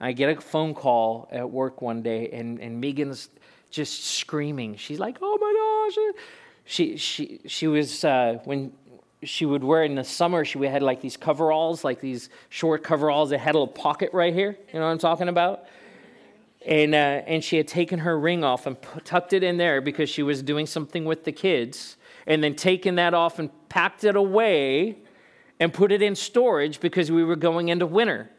I 0.00 0.12
get 0.12 0.36
a 0.36 0.40
phone 0.40 0.74
call 0.74 1.28
at 1.30 1.48
work 1.48 1.80
one 1.80 2.02
day, 2.02 2.28
and, 2.30 2.60
and 2.60 2.80
Megan's 2.80 3.30
just 3.70 4.04
screaming. 4.04 4.76
She's 4.76 4.98
like, 4.98 5.18
"Oh 5.22 5.38
my 5.40 6.10
gosh!" 6.12 6.24
She 6.64 6.96
she 6.96 7.40
she 7.46 7.68
was 7.68 8.04
uh, 8.04 8.38
when 8.44 8.72
she 9.22 9.46
would 9.46 9.62
wear 9.62 9.84
in 9.84 9.94
the 9.94 10.04
summer, 10.04 10.44
she 10.44 10.58
had 10.60 10.82
like 10.82 11.00
these 11.00 11.16
coveralls, 11.16 11.84
like 11.84 12.00
these 12.00 12.28
short 12.48 12.82
coveralls 12.82 13.30
that 13.30 13.38
had 13.38 13.54
a 13.54 13.58
little 13.58 13.72
pocket 13.72 14.10
right 14.12 14.34
here. 14.34 14.56
You 14.72 14.80
know 14.80 14.86
what 14.86 14.92
I'm 14.92 14.98
talking 14.98 15.28
about? 15.28 15.66
And, 16.66 16.94
uh, 16.94 17.22
and 17.26 17.42
she 17.42 17.56
had 17.56 17.66
taken 17.66 18.00
her 18.00 18.18
ring 18.18 18.44
off 18.44 18.66
and 18.66 18.76
tucked 19.04 19.32
it 19.32 19.42
in 19.42 19.56
there 19.56 19.80
because 19.80 20.08
she 20.08 20.22
was 20.22 20.42
doing 20.42 20.66
something 20.66 21.04
with 21.04 21.24
the 21.24 21.32
kids, 21.32 21.96
and 22.26 22.42
then 22.42 22.54
taken 22.54 22.94
that 22.96 23.14
off 23.14 23.40
and 23.40 23.50
packed 23.68 24.04
it 24.04 24.14
away 24.14 24.98
and 25.58 25.72
put 25.72 25.90
it 25.90 26.02
in 26.02 26.14
storage 26.14 26.78
because 26.78 27.10
we 27.10 27.24
were 27.24 27.36
going 27.36 27.68
into 27.68 27.86
winter. 27.86 28.30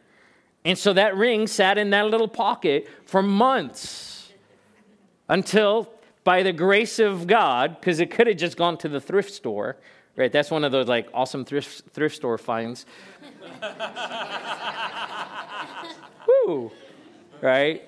And 0.64 0.78
so 0.78 0.94
that 0.94 1.16
ring 1.16 1.46
sat 1.46 1.76
in 1.76 1.90
that 1.90 2.06
little 2.06 2.28
pocket 2.28 2.88
for 3.04 3.22
months 3.22 4.32
until, 5.28 5.92
by 6.22 6.42
the 6.42 6.52
grace 6.52 6.98
of 6.98 7.26
God, 7.26 7.78
because 7.78 8.00
it 8.00 8.10
could 8.10 8.26
have 8.26 8.38
just 8.38 8.56
gone 8.56 8.78
to 8.78 8.88
the 8.88 9.00
thrift 9.00 9.32
store, 9.32 9.76
Right, 10.16 10.30
that's 10.30 10.50
one 10.50 10.62
of 10.62 10.70
those 10.70 10.86
like 10.86 11.08
awesome 11.12 11.44
thrift, 11.44 11.82
thrift 11.92 12.14
store 12.14 12.38
finds. 12.38 12.86
Woo! 16.46 16.70
Right? 17.40 17.82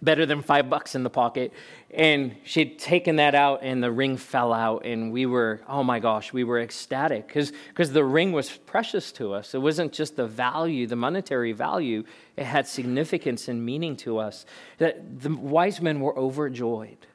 Better 0.00 0.24
than 0.24 0.42
five 0.42 0.70
bucks 0.70 0.94
in 0.94 1.02
the 1.02 1.10
pocket. 1.10 1.52
And 1.90 2.36
she'd 2.44 2.78
taken 2.78 3.16
that 3.16 3.34
out, 3.34 3.60
and 3.62 3.82
the 3.82 3.90
ring 3.90 4.18
fell 4.18 4.52
out, 4.52 4.84
and 4.84 5.10
we 5.10 5.26
were, 5.26 5.62
oh 5.66 5.82
my 5.82 5.98
gosh, 5.98 6.32
we 6.32 6.44
were 6.44 6.60
ecstatic 6.60 7.26
because 7.26 7.92
the 7.92 8.04
ring 8.04 8.30
was 8.30 8.50
precious 8.50 9.10
to 9.12 9.32
us. 9.32 9.54
It 9.54 9.58
wasn't 9.58 9.92
just 9.92 10.14
the 10.14 10.26
value, 10.26 10.86
the 10.86 10.96
monetary 10.96 11.52
value, 11.52 12.04
it 12.36 12.44
had 12.44 12.68
significance 12.68 13.48
and 13.48 13.64
meaning 13.64 13.96
to 13.96 14.18
us. 14.18 14.44
That 14.76 15.20
the 15.20 15.34
wise 15.34 15.80
men 15.80 15.98
were 16.00 16.16
overjoyed. 16.16 17.06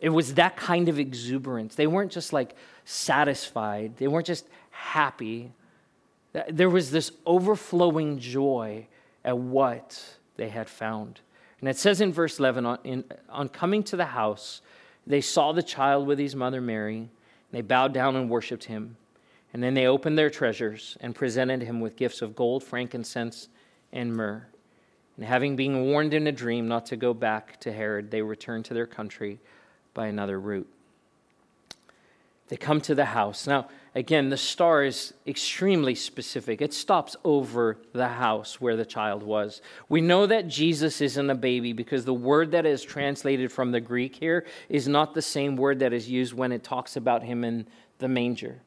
It 0.00 0.10
was 0.10 0.34
that 0.34 0.56
kind 0.56 0.88
of 0.88 0.98
exuberance. 0.98 1.74
They 1.74 1.86
weren't 1.86 2.12
just 2.12 2.32
like 2.32 2.54
satisfied, 2.84 3.96
they 3.96 4.08
weren't 4.08 4.26
just 4.26 4.46
happy. 4.70 5.52
There 6.48 6.70
was 6.70 6.90
this 6.90 7.10
overflowing 7.26 8.18
joy 8.18 8.86
at 9.24 9.36
what 9.36 10.18
they 10.36 10.50
had 10.50 10.68
found. 10.68 11.20
And 11.60 11.68
it 11.68 11.76
says 11.76 12.00
in 12.00 12.12
verse 12.12 12.38
11 12.38 12.66
on, 12.66 12.78
in, 12.84 13.04
on 13.28 13.48
coming 13.48 13.82
to 13.84 13.96
the 13.96 14.04
house, 14.06 14.60
they 15.06 15.20
saw 15.20 15.52
the 15.52 15.62
child 15.62 16.06
with 16.06 16.18
his 16.18 16.36
mother 16.36 16.60
Mary, 16.60 16.98
and 16.98 17.08
they 17.50 17.62
bowed 17.62 17.92
down 17.92 18.14
and 18.14 18.30
worshiped 18.30 18.64
him. 18.64 18.96
And 19.52 19.62
then 19.62 19.74
they 19.74 19.86
opened 19.86 20.18
their 20.18 20.30
treasures 20.30 20.96
and 21.00 21.14
presented 21.14 21.62
him 21.62 21.80
with 21.80 21.96
gifts 21.96 22.22
of 22.22 22.36
gold, 22.36 22.62
frankincense, 22.62 23.48
and 23.92 24.14
myrrh. 24.14 24.46
And 25.16 25.24
having 25.24 25.56
been 25.56 25.86
warned 25.86 26.14
in 26.14 26.26
a 26.26 26.32
dream 26.32 26.68
not 26.68 26.86
to 26.86 26.96
go 26.96 27.12
back 27.12 27.58
to 27.60 27.72
Herod, 27.72 28.10
they 28.10 28.22
returned 28.22 28.66
to 28.66 28.74
their 28.74 28.86
country 28.86 29.40
by 29.98 30.06
another 30.06 30.38
route. 30.38 30.68
They 32.46 32.56
come 32.56 32.80
to 32.82 32.94
the 32.94 33.06
house. 33.06 33.48
Now, 33.48 33.66
again, 33.96 34.28
the 34.28 34.36
star 34.36 34.84
is 34.84 35.12
extremely 35.26 35.96
specific. 35.96 36.62
It 36.62 36.72
stops 36.72 37.16
over 37.24 37.78
the 37.92 38.06
house 38.06 38.60
where 38.60 38.76
the 38.76 38.86
child 38.86 39.24
was. 39.24 39.60
We 39.88 40.00
know 40.00 40.24
that 40.26 40.46
Jesus 40.46 41.00
isn't 41.00 41.28
a 41.28 41.34
baby 41.34 41.72
because 41.72 42.04
the 42.04 42.14
word 42.14 42.52
that 42.52 42.64
is 42.64 42.84
translated 42.84 43.50
from 43.50 43.72
the 43.72 43.80
Greek 43.80 44.14
here 44.14 44.46
is 44.68 44.86
not 44.86 45.14
the 45.14 45.20
same 45.20 45.56
word 45.56 45.80
that 45.80 45.92
is 45.92 46.08
used 46.08 46.32
when 46.32 46.52
it 46.52 46.62
talks 46.62 46.94
about 46.94 47.24
him 47.24 47.42
in 47.42 47.66
the 47.98 48.06
manger. 48.06 48.60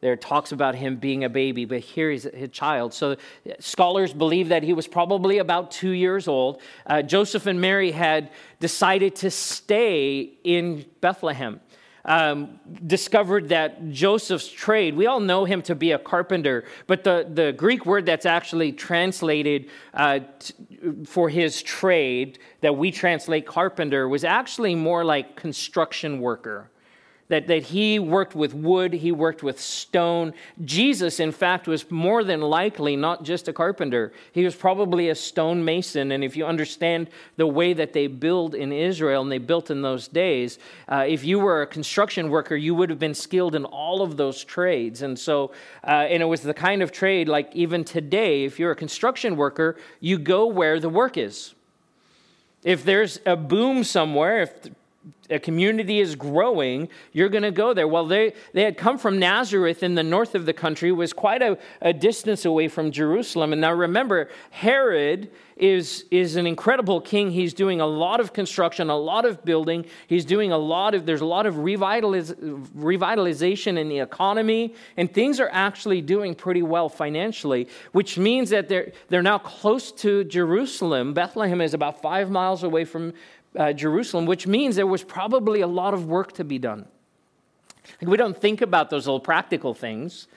There 0.00 0.16
talks 0.16 0.52
about 0.52 0.74
him 0.74 0.96
being 0.96 1.24
a 1.24 1.28
baby, 1.28 1.64
but 1.64 1.80
here 1.80 2.10
he's 2.10 2.26
a 2.26 2.48
child. 2.48 2.92
So 2.92 3.16
scholars 3.58 4.12
believe 4.12 4.48
that 4.48 4.62
he 4.62 4.72
was 4.72 4.86
probably 4.86 5.38
about 5.38 5.70
two 5.70 5.90
years 5.90 6.28
old. 6.28 6.60
Uh, 6.86 7.02
Joseph 7.02 7.46
and 7.46 7.60
Mary 7.60 7.90
had 7.90 8.30
decided 8.60 9.16
to 9.16 9.30
stay 9.30 10.32
in 10.44 10.84
Bethlehem 11.00 11.60
um, 12.06 12.60
discovered 12.86 13.48
that 13.48 13.90
Joseph's 13.90 14.48
trade, 14.48 14.96
we 14.96 15.06
all 15.06 15.20
know 15.20 15.44
him 15.44 15.60
to 15.62 15.74
be 15.74 15.90
a 15.90 15.98
carpenter, 15.98 16.64
but 16.86 17.02
the, 17.04 17.28
the 17.28 17.52
Greek 17.52 17.84
word 17.84 18.06
that's 18.06 18.24
actually 18.24 18.72
translated 18.72 19.68
uh, 19.92 20.20
t- 20.38 20.54
for 21.04 21.28
his 21.28 21.62
trade, 21.62 22.38
that 22.60 22.76
we 22.76 22.92
translate 22.92 23.44
carpenter, 23.44 24.08
was 24.08 24.22
actually 24.22 24.74
more 24.74 25.04
like 25.04 25.34
construction 25.34 26.20
worker 26.20 26.70
that, 27.28 27.46
that 27.48 27.64
he 27.64 27.98
worked 27.98 28.34
with 28.34 28.54
wood, 28.54 28.92
he 28.92 29.10
worked 29.12 29.42
with 29.42 29.60
stone. 29.60 30.32
Jesus, 30.64 31.18
in 31.18 31.32
fact, 31.32 31.66
was 31.66 31.90
more 31.90 32.22
than 32.22 32.40
likely 32.40 32.96
not 32.96 33.24
just 33.24 33.48
a 33.48 33.52
carpenter, 33.52 34.12
he 34.32 34.44
was 34.44 34.54
probably 34.54 35.08
a 35.08 35.14
stonemason. 35.14 36.12
And 36.12 36.22
if 36.22 36.36
you 36.36 36.46
understand 36.46 37.08
the 37.36 37.46
way 37.46 37.72
that 37.72 37.92
they 37.92 38.06
build 38.06 38.54
in 38.54 38.72
Israel 38.72 39.22
and 39.22 39.32
they 39.32 39.38
built 39.38 39.70
in 39.70 39.82
those 39.82 40.08
days, 40.08 40.58
uh, 40.88 41.04
if 41.08 41.24
you 41.24 41.38
were 41.38 41.62
a 41.62 41.66
construction 41.66 42.30
worker, 42.30 42.56
you 42.56 42.74
would 42.74 42.90
have 42.90 42.98
been 42.98 43.14
skilled 43.14 43.54
in 43.54 43.64
all 43.64 44.02
of 44.02 44.16
those 44.16 44.44
trades. 44.44 45.02
And 45.02 45.18
so, 45.18 45.52
uh, 45.84 46.06
and 46.08 46.22
it 46.22 46.26
was 46.26 46.42
the 46.42 46.54
kind 46.54 46.82
of 46.82 46.92
trade 46.92 47.28
like 47.28 47.54
even 47.54 47.84
today, 47.84 48.44
if 48.44 48.58
you're 48.58 48.72
a 48.72 48.76
construction 48.76 49.36
worker, 49.36 49.76
you 50.00 50.18
go 50.18 50.46
where 50.46 50.78
the 50.78 50.88
work 50.88 51.16
is. 51.16 51.54
If 52.62 52.84
there's 52.84 53.20
a 53.26 53.36
boom 53.36 53.84
somewhere, 53.84 54.42
if 54.42 54.70
a 55.30 55.38
community 55.38 56.00
is 56.00 56.14
growing, 56.14 56.88
you're 57.12 57.28
going 57.28 57.42
to 57.42 57.50
go 57.50 57.74
there. 57.74 57.88
Well, 57.88 58.06
they, 58.06 58.32
they 58.52 58.62
had 58.62 58.76
come 58.76 58.98
from 58.98 59.18
Nazareth 59.18 59.82
in 59.82 59.94
the 59.94 60.02
north 60.02 60.34
of 60.34 60.46
the 60.46 60.52
country, 60.52 60.92
was 60.92 61.12
quite 61.12 61.42
a, 61.42 61.58
a 61.80 61.92
distance 61.92 62.44
away 62.44 62.68
from 62.68 62.90
Jerusalem. 62.90 63.52
And 63.52 63.60
now 63.60 63.72
remember, 63.72 64.28
Herod 64.50 65.30
is, 65.56 66.04
is 66.10 66.36
an 66.36 66.46
incredible 66.46 67.00
king. 67.00 67.30
He's 67.30 67.54
doing 67.54 67.80
a 67.80 67.86
lot 67.86 68.20
of 68.20 68.32
construction, 68.32 68.90
a 68.90 68.96
lot 68.96 69.24
of 69.24 69.44
building. 69.44 69.86
He's 70.06 70.24
doing 70.24 70.52
a 70.52 70.58
lot 70.58 70.94
of, 70.94 71.06
there's 71.06 71.22
a 71.22 71.26
lot 71.26 71.46
of 71.46 71.54
revitaliz, 71.54 72.34
revitalization 72.76 73.78
in 73.78 73.88
the 73.88 74.00
economy, 74.00 74.74
and 74.96 75.12
things 75.12 75.40
are 75.40 75.48
actually 75.50 76.02
doing 76.02 76.34
pretty 76.34 76.62
well 76.62 76.88
financially, 76.88 77.68
which 77.92 78.18
means 78.18 78.50
that 78.50 78.68
they're, 78.68 78.92
they're 79.08 79.22
now 79.22 79.38
close 79.38 79.90
to 79.92 80.24
Jerusalem. 80.24 81.14
Bethlehem 81.14 81.60
is 81.60 81.74
about 81.74 82.02
five 82.02 82.30
miles 82.30 82.62
away 82.62 82.84
from 82.84 83.14
uh, 83.56 83.72
Jerusalem, 83.72 84.26
which 84.26 84.46
means 84.46 84.76
there 84.76 84.86
was 84.86 85.02
probably 85.02 85.60
a 85.60 85.66
lot 85.66 85.94
of 85.94 86.06
work 86.06 86.32
to 86.32 86.44
be 86.44 86.58
done. 86.58 86.86
Like 88.00 88.10
we 88.10 88.16
don't 88.16 88.36
think 88.36 88.60
about 88.60 88.90
those 88.90 89.06
little 89.06 89.20
practical 89.20 89.74
things, 89.74 90.28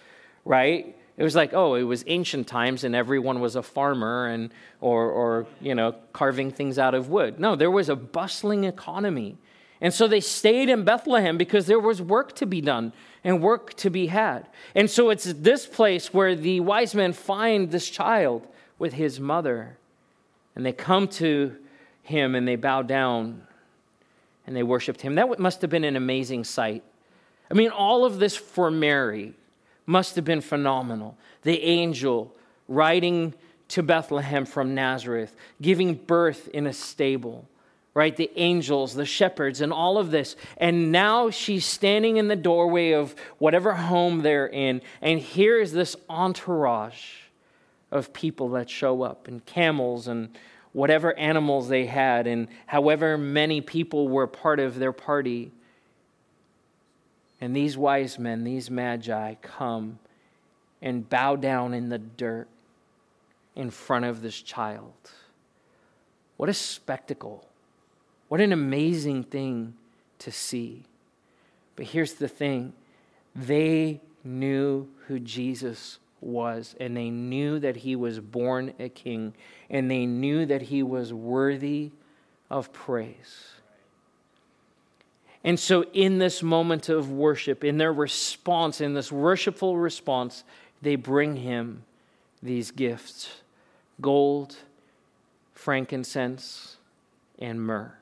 right? 0.45 0.95
It 1.17 1.23
was 1.23 1.35
like, 1.35 1.53
oh, 1.53 1.75
it 1.75 1.83
was 1.83 2.03
ancient 2.07 2.47
times 2.47 2.83
and 2.83 2.95
everyone 2.95 3.41
was 3.41 3.55
a 3.55 3.63
farmer 3.63 4.27
and 4.27 4.51
or 4.79 5.09
or 5.09 5.47
you 5.59 5.75
know, 5.75 5.95
carving 6.13 6.51
things 6.51 6.79
out 6.79 6.93
of 6.93 7.09
wood. 7.09 7.39
No, 7.39 7.55
there 7.55 7.71
was 7.71 7.89
a 7.89 7.95
bustling 7.95 8.63
economy. 8.63 9.37
And 9.81 9.93
so 9.93 10.07
they 10.07 10.19
stayed 10.19 10.69
in 10.69 10.83
Bethlehem 10.83 11.37
because 11.37 11.65
there 11.65 11.79
was 11.79 12.01
work 12.01 12.35
to 12.35 12.45
be 12.45 12.61
done 12.61 12.91
and 13.23 13.41
work 13.41 13.73
to 13.75 13.89
be 13.89 14.07
had. 14.07 14.47
And 14.75 14.89
so 14.89 15.09
it's 15.09 15.25
this 15.25 15.65
place 15.65 16.13
where 16.13 16.35
the 16.35 16.59
wise 16.59 16.93
men 16.95 17.13
find 17.13 17.71
this 17.71 17.89
child 17.89 18.47
with 18.77 18.93
his 18.93 19.19
mother. 19.19 19.77
And 20.55 20.65
they 20.65 20.73
come 20.73 21.07
to 21.09 21.55
him 22.09 22.35
and 22.35 22.47
they 22.47 22.55
bow 22.55 22.81
down 22.81 23.43
and 24.45 24.55
they 24.55 24.63
worshiped 24.63 25.01
him. 25.01 25.15
That 25.15 25.39
must 25.39 25.61
have 25.61 25.69
been 25.69 25.83
an 25.83 25.95
amazing 25.95 26.43
sight. 26.43 26.83
I 27.49 27.53
mean, 27.53 27.69
all 27.69 28.03
of 28.03 28.19
this 28.19 28.35
for 28.35 28.69
Mary 28.69 29.33
must 29.85 30.15
have 30.15 30.25
been 30.25 30.41
phenomenal. 30.41 31.17
The 31.43 31.63
angel 31.63 32.35
riding 32.67 33.33
to 33.69 33.83
Bethlehem 33.83 34.45
from 34.45 34.73
Nazareth, 34.73 35.35
giving 35.61 35.93
birth 35.93 36.47
in 36.49 36.65
a 36.65 36.73
stable, 36.73 37.47
right? 37.93 38.15
The 38.15 38.31
angels, 38.35 38.95
the 38.95 39.05
shepherds, 39.05 39.61
and 39.61 39.71
all 39.71 39.99
of 39.99 40.09
this. 40.09 40.35
And 40.57 40.91
now 40.91 41.29
she's 41.29 41.65
standing 41.65 42.17
in 42.17 42.27
the 42.27 42.35
doorway 42.35 42.91
of 42.93 43.15
whatever 43.37 43.73
home 43.73 44.21
they're 44.21 44.47
in. 44.47 44.81
And 45.01 45.19
here 45.19 45.59
is 45.59 45.71
this 45.71 45.95
entourage 46.09 47.03
of 47.91 48.13
people 48.13 48.49
that 48.49 48.69
show 48.69 49.03
up, 49.03 49.27
and 49.27 49.45
camels, 49.45 50.07
and 50.07 50.35
whatever 50.73 51.17
animals 51.17 51.67
they 51.67 51.85
had, 51.85 52.27
and 52.27 52.47
however 52.65 53.17
many 53.17 53.61
people 53.61 54.07
were 54.07 54.27
part 54.27 54.59
of 54.59 54.77
their 54.77 54.93
party. 54.93 55.51
And 57.41 57.55
these 57.55 57.77
wise 57.77 58.19
men, 58.19 58.43
these 58.43 58.69
magi, 58.69 59.35
come 59.41 59.99
and 60.81 61.09
bow 61.09 61.35
down 61.35 61.73
in 61.73 61.89
the 61.89 61.97
dirt 61.97 62.47
in 63.55 63.69
front 63.69 64.05
of 64.05 64.21
this 64.21 64.41
child. 64.41 64.93
What 66.37 66.49
a 66.49 66.53
spectacle. 66.53 67.45
What 68.29 68.39
an 68.39 68.53
amazing 68.53 69.23
thing 69.23 69.73
to 70.19 70.31
see. 70.31 70.83
But 71.75 71.87
here's 71.87 72.13
the 72.13 72.27
thing 72.27 72.73
they 73.35 74.01
knew 74.23 74.87
who 75.07 75.19
Jesus 75.19 75.99
was, 76.21 76.75
and 76.79 76.95
they 76.95 77.09
knew 77.09 77.59
that 77.59 77.77
he 77.77 77.95
was 77.95 78.19
born 78.19 78.73
a 78.79 78.89
king, 78.89 79.33
and 79.69 79.89
they 79.89 80.05
knew 80.05 80.45
that 80.45 80.63
he 80.63 80.83
was 80.83 81.13
worthy 81.13 81.91
of 82.49 82.71
praise. 82.73 83.47
And 85.43 85.59
so, 85.59 85.83
in 85.93 86.19
this 86.19 86.43
moment 86.43 86.89
of 86.89 87.09
worship, 87.11 87.63
in 87.63 87.77
their 87.77 87.93
response, 87.93 88.81
in 88.81 88.93
this 88.93 89.11
worshipful 89.11 89.77
response, 89.77 90.43
they 90.81 90.95
bring 90.95 91.37
him 91.37 91.83
these 92.41 92.71
gifts 92.71 93.41
gold, 94.01 94.55
frankincense, 95.53 96.77
and 97.37 97.61
myrrh. 97.61 97.93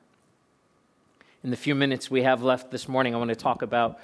In 1.44 1.50
the 1.50 1.56
few 1.56 1.74
minutes 1.74 2.10
we 2.10 2.22
have 2.22 2.42
left 2.42 2.70
this 2.70 2.88
morning, 2.88 3.14
I 3.14 3.18
want 3.18 3.30
to 3.30 3.36
talk 3.36 3.62
about 3.62 3.98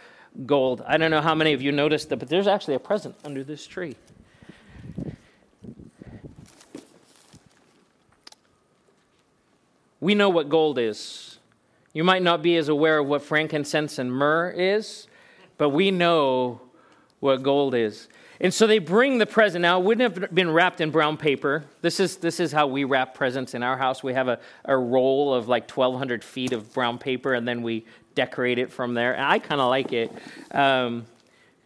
gold. 0.47 0.83
I 0.87 0.97
don't 0.97 1.11
know 1.11 1.21
how 1.21 1.35
many 1.35 1.53
of 1.53 1.63
you 1.63 1.73
noticed 1.73 2.09
that, 2.09 2.19
but 2.19 2.29
there's 2.29 2.47
actually 2.47 2.75
a 2.75 2.79
present 2.79 3.15
under 3.25 3.45
this 3.45 3.67
tree. 3.67 3.97
We 10.01 10.15
know 10.15 10.29
what 10.29 10.49
gold 10.49 10.79
is. 10.79 11.39
You 11.95 12.05
might 12.05 12.23
not 12.23 12.43
be 12.43 12.57
as 12.57 12.69
aware 12.69 12.99
of 12.99 13.07
what 13.07 13.23
frankincense 13.23 13.99
and 13.99 14.13
myrrh 14.13 14.51
is, 14.51 15.07
but 15.57 15.71
we 15.71 15.91
know 15.91 16.61
what 17.21 17.43
gold 17.43 17.75
is. 17.75 18.09
And 18.41 18.53
so 18.53 18.67
they 18.67 18.81
bring 18.81 19.19
the 19.19 19.27
present. 19.27 19.63
Now, 19.63 19.81
it 19.81 19.85
wouldn't 19.85 20.19
have 20.19 20.35
been 20.35 20.51
wrapped 20.51 20.81
in 20.81 20.91
brown 20.91 21.17
paper. 21.17 21.65
This 21.81 22.01
is, 22.01 22.17
this 22.17 22.41
is 22.41 22.53
how 22.53 22.67
we 22.67 22.85
wrap 22.85 23.15
presents 23.15 23.55
in 23.55 23.63
our 23.63 23.79
house. 23.79 24.03
We 24.03 24.13
have 24.13 24.29
a, 24.29 24.41
a 24.65 24.77
roll 24.77 25.33
of 25.33 25.49
like 25.49 25.71
1,200 25.71 26.25
feet 26.25 26.53
of 26.53 26.75
brown 26.75 26.99
paper, 26.99 27.33
and 27.33 27.47
then 27.47 27.63
we 27.63 27.87
decorate 28.15 28.59
it 28.59 28.73
from 28.73 28.95
there. 28.95 29.15
And 29.15 29.25
I 29.25 29.39
kind 29.39 29.61
of 29.61 29.69
like 29.69 29.93
it. 29.93 30.13
Um, 30.51 31.07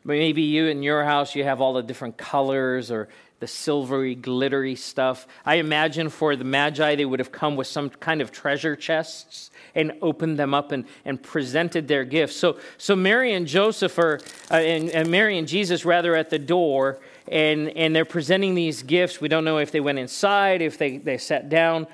maybe 0.05 0.43
you 0.43 0.67
in 0.67 0.83
your 0.83 1.05
house, 1.05 1.35
you 1.35 1.45
have 1.45 1.61
all 1.61 1.75
the 1.75 1.83
different 1.83 2.17
colors 2.17 2.91
or 2.91 3.09
the 3.41 3.47
silvery, 3.47 4.15
glittery 4.15 4.75
stuff. 4.75 5.27
I 5.47 5.57
imagine 5.57 6.09
for 6.09 6.35
the 6.35 6.45
Magi, 6.45 6.97
they 6.97 7.05
would 7.05 7.21
have 7.21 7.31
come 7.31 7.55
with 7.55 7.69
some 7.69 7.89
kind 7.89 8.21
of 8.21 8.33
treasure 8.33 8.75
chests 8.75 9.51
and 9.75 9.93
opened 10.03 10.39
them 10.39 10.55
up 10.55 10.73
and, 10.73 10.87
and 11.05 11.23
presented 11.23 11.87
their 11.87 12.05
gifts. 12.05 12.37
So, 12.37 12.59
so 12.79 12.97
Mary 12.97 13.35
and 13.35 13.47
Joseph 13.47 13.97
are, 13.99 14.19
uh, 14.51 14.55
and, 14.55 14.91
and 14.91 15.09
Mary 15.09 15.39
and 15.39 15.47
Jesus 15.47 15.85
rather, 15.85 16.17
at 16.17 16.31
the 16.31 16.39
door, 16.39 16.99
and, 17.31 17.69
and 17.71 17.95
they're 17.95 18.05
presenting 18.05 18.57
these 18.57 18.83
gifts. 18.83 19.21
We 19.21 19.29
don't 19.29 19.45
know 19.45 19.59
if 19.59 19.71
they 19.71 19.81
went 19.81 20.01
inside, 20.01 20.61
if 20.61 20.77
they, 20.77 20.97
they 20.97 21.19
sat 21.19 21.49
down, 21.49 21.87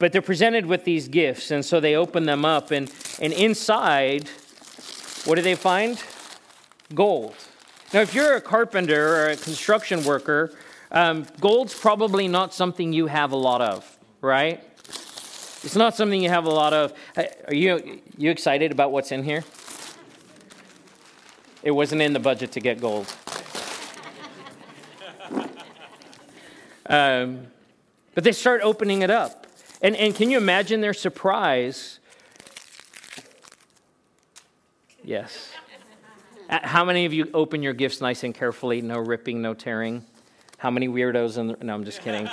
but 0.00 0.12
they're 0.12 0.22
presented 0.22 0.66
with 0.66 0.84
these 0.84 1.06
gifts. 1.06 1.52
And 1.52 1.64
so 1.64 1.78
they 1.78 1.94
open 1.94 2.24
them 2.24 2.44
up, 2.44 2.72
and, 2.72 2.90
and 3.20 3.32
inside, 3.32 4.28
what 5.26 5.36
do 5.36 5.42
they 5.42 5.54
find? 5.54 6.02
Gold. 6.92 7.36
Now, 7.92 8.00
if 8.00 8.14
you're 8.14 8.34
a 8.34 8.40
carpenter 8.40 9.14
or 9.14 9.26
a 9.28 9.36
construction 9.36 10.02
worker, 10.02 10.52
um, 10.90 11.26
gold's 11.38 11.78
probably 11.78 12.26
not 12.28 12.54
something 12.54 12.92
you 12.92 13.06
have 13.06 13.32
a 13.32 13.36
lot 13.36 13.60
of, 13.60 13.98
right? 14.22 14.64
It's 15.62 15.76
not 15.76 15.94
something 15.94 16.22
you 16.22 16.30
have 16.30 16.46
a 16.46 16.50
lot 16.50 16.72
of. 16.72 16.94
Are 17.16 17.54
you, 17.54 18.00
you 18.16 18.30
excited 18.30 18.72
about 18.72 18.92
what's 18.92 19.12
in 19.12 19.22
here? 19.22 19.44
It 21.62 21.72
wasn't 21.72 22.00
in 22.00 22.14
the 22.14 22.18
budget 22.18 22.52
to 22.52 22.60
get 22.60 22.80
gold. 22.80 23.06
Um, 26.86 27.46
but 28.16 28.24
they 28.24 28.32
start 28.32 28.62
opening 28.64 29.02
it 29.02 29.10
up. 29.10 29.40
And, 29.82 29.96
and 29.96 30.14
can 30.14 30.30
you 30.30 30.36
imagine 30.36 30.80
their 30.80 30.92
surprise? 30.92 32.00
Yes. 35.02 35.52
Uh, 36.50 36.58
how 36.62 36.84
many 36.84 37.06
of 37.06 37.12
you 37.12 37.30
open 37.32 37.62
your 37.62 37.72
gifts 37.72 38.00
nice 38.00 38.22
and 38.22 38.34
carefully? 38.34 38.82
No 38.82 38.98
ripping, 38.98 39.40
no 39.40 39.54
tearing? 39.54 40.04
How 40.58 40.70
many 40.70 40.88
weirdos 40.88 41.38
in 41.38 41.46
the, 41.46 41.56
no, 41.62 41.74
I'm 41.74 41.84
just 41.84 42.02
kidding. 42.02 42.28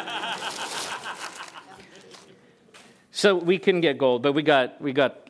so 3.11 3.35
we 3.35 3.57
couldn't 3.57 3.81
get 3.81 3.97
gold, 3.97 4.21
but 4.21 4.33
we 4.33 4.43
got 4.43 4.81
we 4.81 4.91
got 4.91 5.29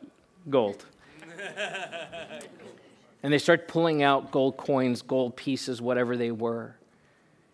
gold. 0.50 0.84
and 3.22 3.32
they 3.32 3.38
start 3.38 3.68
pulling 3.68 4.02
out 4.02 4.32
gold 4.32 4.56
coins, 4.56 5.02
gold 5.02 5.36
pieces, 5.36 5.80
whatever 5.80 6.16
they 6.16 6.32
were, 6.32 6.74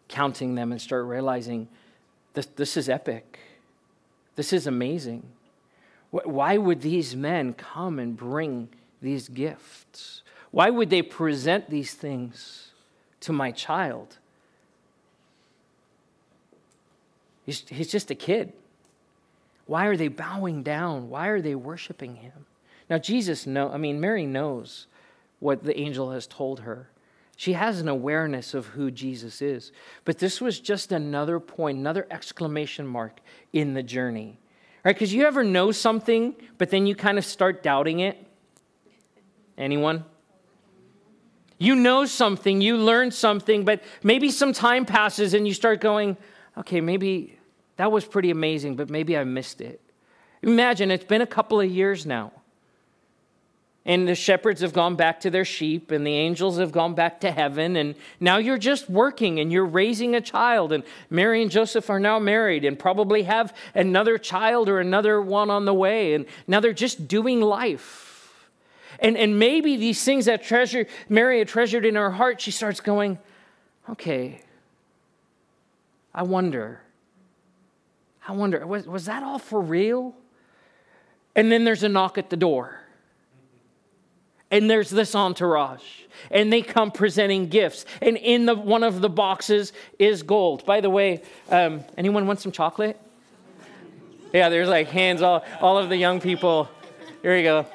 counting 0.09 0.55
them 0.55 0.72
and 0.72 0.81
start 0.81 1.05
realizing 1.05 1.68
this, 2.33 2.46
this 2.46 2.77
is 2.79 2.88
epic. 2.88 3.38
This 4.36 4.52
is 4.52 4.66
amazing. 4.66 5.24
Why 6.10 6.56
would 6.56 6.80
these 6.80 7.16
men 7.16 7.54
come 7.54 7.98
and 7.98 8.16
bring 8.16 8.68
these 9.02 9.28
gifts? 9.28 10.22
Why 10.50 10.70
would 10.70 10.90
they 10.90 11.02
present 11.02 11.70
these 11.70 11.94
things 11.94 12.70
to 13.20 13.32
my 13.32 13.50
child? 13.50 14.18
He's, 17.44 17.64
he's 17.68 17.90
just 17.90 18.10
a 18.10 18.14
kid. 18.14 18.52
Why 19.66 19.86
are 19.86 19.96
they 19.96 20.08
bowing 20.08 20.62
down? 20.62 21.10
Why 21.10 21.28
are 21.28 21.40
they 21.40 21.54
worshiping 21.54 22.16
him? 22.16 22.46
Now, 22.88 22.98
Jesus 22.98 23.46
know, 23.46 23.70
I 23.70 23.78
mean, 23.78 24.00
Mary 24.00 24.26
knows 24.26 24.86
what 25.40 25.64
the 25.64 25.78
angel 25.78 26.12
has 26.12 26.26
told 26.26 26.60
her. 26.60 26.88
She 27.36 27.54
has 27.54 27.80
an 27.80 27.88
awareness 27.88 28.54
of 28.54 28.66
who 28.66 28.90
Jesus 28.90 29.42
is. 29.42 29.72
But 30.04 30.18
this 30.18 30.40
was 30.40 30.60
just 30.60 30.92
another 30.92 31.40
point, 31.40 31.78
another 31.78 32.06
exclamation 32.10 32.86
mark 32.86 33.20
in 33.52 33.74
the 33.74 33.82
journey. 33.82 34.38
Right? 34.84 34.94
Because 34.94 35.12
you 35.12 35.24
ever 35.24 35.42
know 35.42 35.72
something, 35.72 36.36
but 36.58 36.70
then 36.70 36.86
you 36.86 36.94
kind 36.94 37.18
of 37.18 37.24
start 37.24 37.62
doubting 37.62 38.00
it? 38.00 38.24
Anyone? 39.56 40.04
You 41.58 41.74
know 41.74 42.04
something, 42.04 42.60
you 42.60 42.76
learn 42.76 43.10
something, 43.10 43.64
but 43.64 43.82
maybe 44.02 44.30
some 44.30 44.52
time 44.52 44.84
passes 44.84 45.34
and 45.34 45.46
you 45.46 45.54
start 45.54 45.80
going, 45.80 46.16
okay, 46.58 46.80
maybe 46.80 47.38
that 47.76 47.90
was 47.90 48.04
pretty 48.04 48.30
amazing, 48.30 48.76
but 48.76 48.90
maybe 48.90 49.16
I 49.16 49.24
missed 49.24 49.60
it. 49.60 49.80
Imagine 50.42 50.90
it's 50.90 51.04
been 51.04 51.22
a 51.22 51.26
couple 51.26 51.60
of 51.60 51.70
years 51.70 52.04
now. 52.04 52.32
And 53.86 54.08
the 54.08 54.14
shepherds 54.14 54.62
have 54.62 54.72
gone 54.72 54.96
back 54.96 55.20
to 55.20 55.30
their 55.30 55.44
sheep, 55.44 55.90
and 55.90 56.06
the 56.06 56.14
angels 56.14 56.58
have 56.58 56.72
gone 56.72 56.94
back 56.94 57.20
to 57.20 57.30
heaven, 57.30 57.76
and 57.76 57.94
now 58.18 58.38
you're 58.38 58.56
just 58.56 58.88
working 58.88 59.40
and 59.40 59.52
you're 59.52 59.66
raising 59.66 60.14
a 60.14 60.22
child. 60.22 60.72
And 60.72 60.84
Mary 61.10 61.42
and 61.42 61.50
Joseph 61.50 61.90
are 61.90 62.00
now 62.00 62.18
married 62.18 62.64
and 62.64 62.78
probably 62.78 63.24
have 63.24 63.54
another 63.74 64.16
child 64.16 64.70
or 64.70 64.80
another 64.80 65.20
one 65.20 65.50
on 65.50 65.66
the 65.66 65.74
way. 65.74 66.14
And 66.14 66.24
now 66.46 66.60
they're 66.60 66.72
just 66.72 67.08
doing 67.08 67.42
life. 67.42 68.48
And, 69.00 69.18
and 69.18 69.38
maybe 69.38 69.76
these 69.76 70.02
things 70.02 70.24
that 70.26 70.42
treasure, 70.42 70.86
Mary 71.10 71.38
had 71.40 71.48
treasured 71.48 71.84
in 71.84 71.96
her 71.96 72.12
heart, 72.12 72.40
she 72.40 72.52
starts 72.52 72.80
going, 72.80 73.18
okay, 73.90 74.40
I 76.14 76.22
wonder. 76.22 76.80
I 78.26 78.32
wonder, 78.32 78.66
was, 78.66 78.86
was 78.86 79.04
that 79.04 79.22
all 79.22 79.38
for 79.38 79.60
real? 79.60 80.14
And 81.36 81.52
then 81.52 81.64
there's 81.64 81.82
a 81.82 81.88
knock 81.88 82.16
at 82.16 82.30
the 82.30 82.36
door. 82.36 82.83
And 84.54 84.70
there's 84.70 84.88
this 84.88 85.16
entourage. 85.16 85.82
And 86.30 86.52
they 86.52 86.62
come 86.62 86.92
presenting 86.92 87.48
gifts. 87.48 87.86
And 88.00 88.16
in 88.16 88.46
the, 88.46 88.54
one 88.54 88.84
of 88.84 89.00
the 89.00 89.08
boxes 89.08 89.72
is 89.98 90.22
gold. 90.22 90.64
By 90.64 90.80
the 90.80 90.88
way, 90.88 91.22
um, 91.50 91.82
anyone 91.98 92.24
want 92.28 92.38
some 92.38 92.52
chocolate? 92.52 92.96
Yeah, 94.32 94.50
there's 94.50 94.68
like 94.68 94.86
hands 94.86 95.22
all, 95.22 95.44
all 95.60 95.76
of 95.76 95.88
the 95.88 95.96
young 95.96 96.20
people. 96.20 96.68
Here 97.20 97.36
you 97.36 97.42
go. 97.42 97.66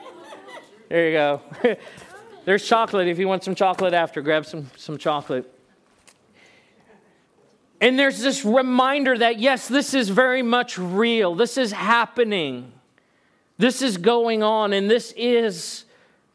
There 0.88 1.06
you 1.10 1.12
go. 1.12 1.42
there's 2.46 2.66
chocolate. 2.66 3.10
If 3.10 3.20
you 3.20 3.28
want 3.28 3.44
some 3.44 3.56
chocolate 3.56 3.94
after, 3.94 4.22
grab 4.22 4.46
some, 4.46 4.72
some 4.78 4.98
chocolate. 4.98 5.54
And 7.82 8.00
there's 8.00 8.22
this 8.22 8.46
reminder 8.46 9.18
that, 9.18 9.38
yes, 9.38 9.68
this 9.68 9.94
is 9.94 10.08
very 10.08 10.44
much 10.44 10.78
real. 10.78 11.36
This 11.36 11.58
is 11.58 11.74
happening. 11.74 12.72
This 13.58 13.82
is 13.82 13.98
going 13.98 14.44
on, 14.44 14.72
and 14.72 14.90
this 14.90 15.14
is 15.18 15.84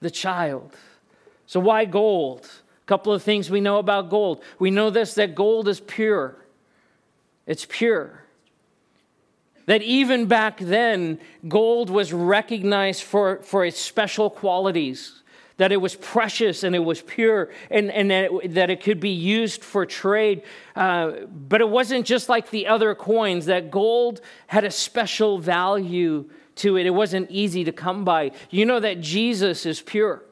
the 0.05 0.11
child. 0.11 0.77
So, 1.47 1.59
why 1.59 1.87
gold? 1.87 2.49
A 2.85 2.87
couple 2.87 3.13
of 3.13 3.23
things 3.23 3.51
we 3.51 3.61
know 3.61 3.79
about 3.79 4.11
gold. 4.11 4.43
We 4.59 4.71
know 4.71 4.91
this 4.91 5.15
that 5.15 5.35
gold 5.35 5.67
is 5.67 5.81
pure, 5.81 6.37
it's 7.47 7.67
pure. 7.69 8.21
That 9.67 9.81
even 9.81 10.27
back 10.27 10.59
then, 10.59 11.19
gold 11.49 11.89
was 11.89 12.13
recognized 12.13 13.03
for, 13.03 13.43
for 13.43 13.65
its 13.65 13.81
special 13.81 14.29
qualities 14.29 15.23
that 15.57 15.73
it 15.73 15.79
was 15.79 15.95
precious 15.95 16.65
and 16.65 16.75
it 16.75 16.81
was 16.81 17.01
pure 17.01 17.51
and, 17.71 17.91
and 17.91 18.11
that, 18.11 18.31
it, 18.31 18.55
that 18.55 18.69
it 18.69 18.83
could 18.83 19.01
be 19.01 19.09
used 19.09 19.65
for 19.65 19.87
trade. 19.87 20.43
Uh, 20.77 21.13
but 21.49 21.63
it 21.63 21.69
wasn't 21.71 22.05
just 22.05 22.29
like 22.29 22.51
the 22.51 22.67
other 22.67 22.95
coins, 22.95 23.47
that 23.47 23.71
gold 23.71 24.21
had 24.49 24.65
a 24.65 24.71
special 24.71 25.39
value 25.39 26.29
to 26.57 26.77
it. 26.77 26.87
It 26.87 26.91
wasn't 26.91 27.31
easy 27.31 27.65
to 27.65 27.73
come 27.73 28.05
by. 28.05 28.33
You 28.51 28.67
know 28.67 28.81
that 28.81 29.01
Jesus 29.01 29.67
is 29.67 29.81
pure. 29.81 30.23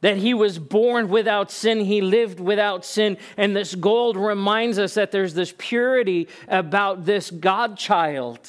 That 0.00 0.16
he 0.16 0.32
was 0.32 0.58
born 0.58 1.08
without 1.08 1.50
sin, 1.50 1.80
he 1.80 2.00
lived 2.00 2.40
without 2.40 2.84
sin. 2.84 3.18
And 3.36 3.54
this 3.54 3.74
gold 3.74 4.16
reminds 4.16 4.78
us 4.78 4.94
that 4.94 5.10
there's 5.10 5.34
this 5.34 5.54
purity 5.56 6.28
about 6.48 7.04
this 7.04 7.30
God 7.30 7.76
child 7.76 8.48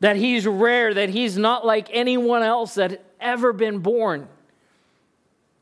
that 0.00 0.16
he's 0.16 0.46
rare, 0.46 0.92
that 0.92 1.10
he's 1.10 1.38
not 1.38 1.64
like 1.64 1.88
anyone 1.92 2.42
else 2.42 2.74
that 2.74 3.04
ever 3.20 3.52
been 3.52 3.78
born, 3.78 4.28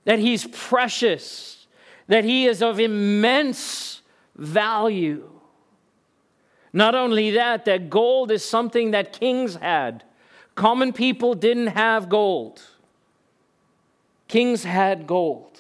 that 0.05 0.21
he's 0.21 0.47
precious, 0.47 1.67
that 2.07 2.25
he 2.25 2.47
is 2.47 2.63
of 2.63 2.81
immense 2.81 4.01
value. 4.37 5.29
Not 6.73 6.95
only 6.95 7.31
that, 7.33 7.65
that 7.65 7.91
gold 7.91 8.31
is 8.31 8.45
something 8.45 8.91
that 8.91 9.13
kings 9.13 9.57
had. 9.57 10.05
Common 10.55 10.93
people 10.93 11.35
didn't 11.35 11.69
have 11.69 12.09
gold. 12.09 12.63
Kings 14.27 14.65
had 14.65 15.07
gold. 15.07 15.59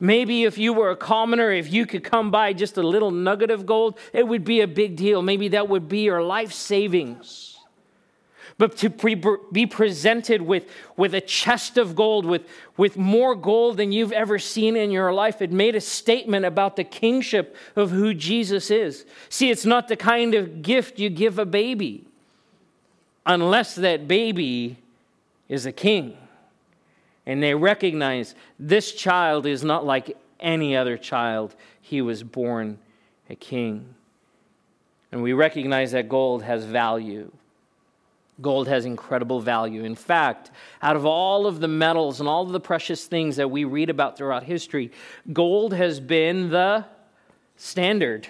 Maybe 0.00 0.44
if 0.44 0.58
you 0.58 0.72
were 0.72 0.90
a 0.90 0.96
commoner, 0.96 1.52
if 1.52 1.72
you 1.72 1.86
could 1.86 2.02
come 2.02 2.30
by 2.30 2.52
just 2.52 2.76
a 2.76 2.82
little 2.82 3.10
nugget 3.10 3.50
of 3.50 3.66
gold, 3.66 3.98
it 4.12 4.26
would 4.26 4.44
be 4.44 4.60
a 4.60 4.66
big 4.66 4.96
deal. 4.96 5.22
Maybe 5.22 5.48
that 5.48 5.68
would 5.68 5.88
be 5.88 6.00
your 6.00 6.22
life 6.22 6.52
savings. 6.52 7.51
But 8.58 8.76
to 8.78 8.90
pre- 8.90 9.20
be 9.50 9.66
presented 9.66 10.42
with, 10.42 10.68
with 10.96 11.14
a 11.14 11.20
chest 11.20 11.78
of 11.78 11.94
gold, 11.96 12.26
with, 12.26 12.46
with 12.76 12.96
more 12.96 13.34
gold 13.34 13.76
than 13.76 13.92
you've 13.92 14.12
ever 14.12 14.38
seen 14.38 14.76
in 14.76 14.90
your 14.90 15.12
life, 15.12 15.40
it 15.42 15.50
made 15.50 15.74
a 15.74 15.80
statement 15.80 16.44
about 16.44 16.76
the 16.76 16.84
kingship 16.84 17.56
of 17.76 17.90
who 17.90 18.14
Jesus 18.14 18.70
is. 18.70 19.04
See, 19.28 19.50
it's 19.50 19.64
not 19.64 19.88
the 19.88 19.96
kind 19.96 20.34
of 20.34 20.62
gift 20.62 20.98
you 20.98 21.08
give 21.10 21.38
a 21.38 21.46
baby, 21.46 22.06
unless 23.24 23.74
that 23.76 24.06
baby 24.06 24.76
is 25.48 25.66
a 25.66 25.72
king. 25.72 26.16
And 27.24 27.42
they 27.42 27.54
recognize 27.54 28.34
this 28.58 28.92
child 28.92 29.46
is 29.46 29.62
not 29.62 29.84
like 29.84 30.16
any 30.40 30.76
other 30.76 30.96
child, 30.98 31.54
he 31.80 32.02
was 32.02 32.22
born 32.22 32.78
a 33.30 33.36
king. 33.36 33.94
And 35.12 35.22
we 35.22 35.32
recognize 35.32 35.92
that 35.92 36.08
gold 36.08 36.42
has 36.42 36.64
value. 36.64 37.30
Gold 38.42 38.68
has 38.68 38.84
incredible 38.84 39.40
value. 39.40 39.84
In 39.84 39.94
fact, 39.94 40.50
out 40.82 40.96
of 40.96 41.06
all 41.06 41.46
of 41.46 41.60
the 41.60 41.68
metals 41.68 42.20
and 42.20 42.28
all 42.28 42.42
of 42.42 42.50
the 42.50 42.60
precious 42.60 43.06
things 43.06 43.36
that 43.36 43.50
we 43.50 43.64
read 43.64 43.88
about 43.88 44.18
throughout 44.18 44.42
history, 44.42 44.90
gold 45.32 45.72
has 45.72 46.00
been 46.00 46.50
the 46.50 46.84
standard. 47.56 48.26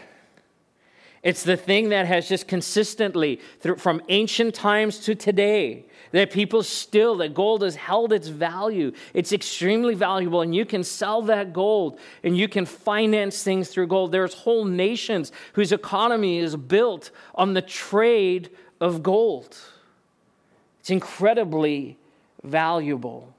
It's 1.23 1.45
the 1.45 1.57
thing 1.57 1.91
that 1.91 2.07
has 2.07 2.29
just 2.29 2.49
consistently, 2.49 3.41
from 3.79 4.03
ancient 4.09 4.55
times 4.55 4.99
to 5.01 5.15
today, 5.15 5.87
that 6.11 6.33
people 6.33 6.63
still, 6.63 7.17
that 7.19 7.33
gold 7.33 7.63
has 7.63 7.77
held 7.77 8.13
its 8.13 8.29
value. 8.29 8.93
It's 9.15 9.33
extremely 9.33 9.95
valuable, 9.95 10.43
and 10.43 10.55
you 10.55 10.67
can 10.67 10.85
sell 10.85 11.23
that 11.23 11.53
gold 11.53 11.99
and 12.23 12.37
you 12.37 12.49
can 12.49 12.67
finance 12.67 13.43
things 13.43 13.69
through 13.69 13.87
gold. 13.87 14.13
There's 14.13 14.35
whole 14.35 14.65
nations 14.65 15.33
whose 15.55 15.73
economy 15.73 16.39
is 16.39 16.57
built 16.57 17.13
on 17.35 17.55
the 17.55 17.63
trade 17.63 18.51
of 18.81 19.03
gold. 19.03 19.57
It's 20.83 20.91
incredibly 20.91 21.97
valuable. 22.43 23.33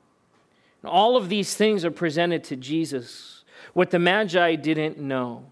And 0.81 0.89
all 0.89 1.17
of 1.17 1.27
these 1.27 1.55
things 1.55 1.83
are 1.83 1.91
presented 1.91 2.45
to 2.45 2.55
Jesus. 2.55 3.43
What 3.73 3.91
the 3.91 3.99
Magi 3.99 4.55
didn't 4.55 4.97
know 4.97 5.51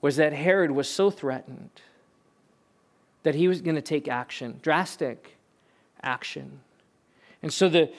was 0.00 0.16
that 0.16 0.32
Herod 0.32 0.72
was 0.72 0.88
so 0.88 1.10
threatened 1.10 1.70
that 3.22 3.36
he 3.36 3.46
was 3.46 3.60
going 3.60 3.76
to 3.76 3.82
take 3.82 4.08
action, 4.08 4.58
drastic 4.62 5.36
action. 6.02 6.58
And 7.40 7.52
so 7.52 7.68
the, 7.68 7.92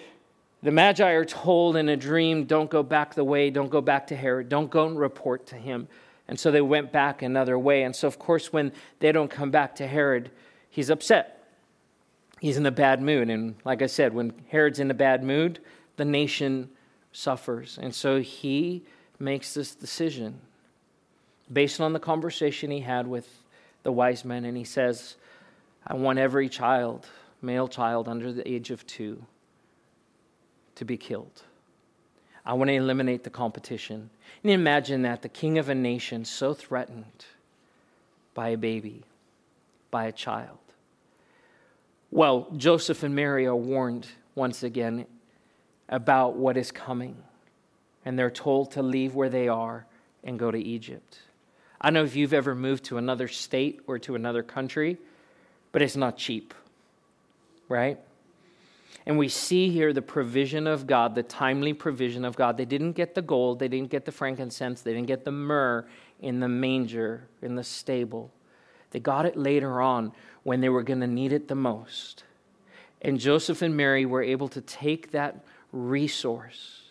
the 0.61 0.71
Magi 0.71 1.11
are 1.11 1.23
told 1.23 1.77
in 1.77 1.87
a 1.87 1.95
dream, 1.95 2.43
don't 2.43 2.69
go 2.69 2.83
back 2.83 3.13
the 3.13 3.23
way, 3.23 3.49
don't 3.51 3.71
go 3.71 3.79
back 3.79 4.07
to 4.07 4.17
Herod, 4.17 4.49
don't 4.49 4.69
go 4.69 4.85
and 4.85 4.99
report 4.99 5.47
to 5.47 5.55
him. 5.55 5.87
And 6.27 6.37
so 6.37 6.51
they 6.51 6.59
went 6.59 6.91
back 6.91 7.21
another 7.21 7.57
way. 7.57 7.83
And 7.83 7.95
so, 7.95 8.05
of 8.05 8.19
course, 8.19 8.51
when 8.51 8.73
they 8.99 9.13
don't 9.13 9.31
come 9.31 9.49
back 9.49 9.75
to 9.75 9.87
Herod, 9.87 10.29
he's 10.69 10.89
upset 10.89 11.42
he's 12.43 12.57
in 12.57 12.65
a 12.65 12.71
bad 12.71 13.01
mood. 13.01 13.29
And 13.29 13.55
like 13.63 13.81
I 13.81 13.85
said, 13.85 14.13
when 14.13 14.33
Herod's 14.49 14.79
in 14.79 14.91
a 14.91 14.93
bad 14.93 15.23
mood, 15.23 15.59
the 15.95 16.03
nation 16.03 16.69
suffers. 17.13 17.79
And 17.81 17.95
so 17.95 18.19
he 18.19 18.83
makes 19.17 19.53
this 19.53 19.73
decision 19.73 20.41
based 21.51 21.79
on 21.79 21.93
the 21.93 22.01
conversation 22.01 22.69
he 22.69 22.81
had 22.81 23.07
with 23.07 23.29
the 23.83 23.93
wise 23.93 24.25
men. 24.25 24.43
And 24.43 24.57
he 24.57 24.65
says, 24.65 25.15
I 25.87 25.93
want 25.93 26.19
every 26.19 26.49
child, 26.49 27.07
male 27.41 27.69
child 27.69 28.09
under 28.09 28.33
the 28.33 28.45
age 28.45 28.71
of 28.71 28.85
two, 28.85 29.23
to 30.75 30.83
be 30.83 30.97
killed. 30.97 31.43
I 32.45 32.55
want 32.55 32.67
to 32.67 32.73
eliminate 32.73 33.23
the 33.23 33.29
competition. 33.29 34.09
And 34.43 34.51
imagine 34.51 35.03
that 35.03 35.21
the 35.21 35.29
king 35.29 35.57
of 35.59 35.69
a 35.69 35.75
nation 35.75 36.25
so 36.25 36.53
threatened 36.53 37.25
by 38.33 38.49
a 38.49 38.57
baby, 38.57 39.05
by 39.91 40.07
a 40.07 40.11
child. 40.11 40.57
Well, 42.13 42.45
Joseph 42.57 43.01
and 43.01 43.15
Mary 43.15 43.47
are 43.47 43.55
warned 43.55 44.07
once 44.35 44.61
again 44.61 45.07
about 45.89 46.35
what 46.35 46.57
is 46.57 46.71
coming, 46.71 47.17
and 48.05 48.19
they're 48.19 48.29
told 48.29 48.73
to 48.73 48.83
leave 48.83 49.15
where 49.15 49.29
they 49.29 49.47
are 49.47 49.87
and 50.23 50.37
go 50.37 50.51
to 50.51 50.57
Egypt. 50.59 51.17
I 51.81 51.87
don't 51.87 51.95
know 51.95 52.03
if 52.03 52.15
you've 52.15 52.35
ever 52.35 52.53
moved 52.53 52.83
to 52.85 52.99
another 52.99 53.27
state 53.27 53.79
or 53.87 53.97
to 53.97 54.13
another 54.13 54.43
country, 54.43 54.99
but 55.71 55.81
it's 55.81 55.95
not 55.95 56.15
cheap, 56.15 56.53
right? 57.67 57.97
And 59.07 59.17
we 59.17 59.27
see 59.27 59.71
here 59.71 59.91
the 59.91 60.03
provision 60.03 60.67
of 60.67 60.85
God, 60.85 61.15
the 61.15 61.23
timely 61.23 61.73
provision 61.73 62.25
of 62.25 62.35
God. 62.35 62.57
They 62.57 62.65
didn't 62.65 62.91
get 62.91 63.15
the 63.15 63.23
gold, 63.23 63.57
they 63.57 63.67
didn't 63.67 63.89
get 63.89 64.05
the 64.05 64.11
frankincense, 64.11 64.81
they 64.81 64.93
didn't 64.93 65.07
get 65.07 65.25
the 65.25 65.31
myrrh 65.31 65.87
in 66.21 66.41
the 66.41 66.47
manger, 66.47 67.23
in 67.41 67.55
the 67.55 67.63
stable. 67.63 68.29
They 68.93 68.99
got 68.99 69.25
it 69.25 69.35
later 69.35 69.81
on 69.81 70.13
when 70.43 70.61
they 70.61 70.69
were 70.69 70.83
going 70.83 71.01
to 71.01 71.07
need 71.07 71.33
it 71.33 71.47
the 71.47 71.55
most. 71.55 72.23
And 73.01 73.19
Joseph 73.19 73.61
and 73.61 73.75
Mary 73.75 74.05
were 74.05 74.21
able 74.21 74.47
to 74.49 74.61
take 74.61 75.11
that 75.11 75.43
resource, 75.73 76.83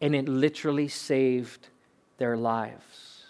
and 0.00 0.14
it 0.16 0.28
literally 0.28 0.88
saved 0.88 1.68
their 2.18 2.36
lives. 2.36 3.26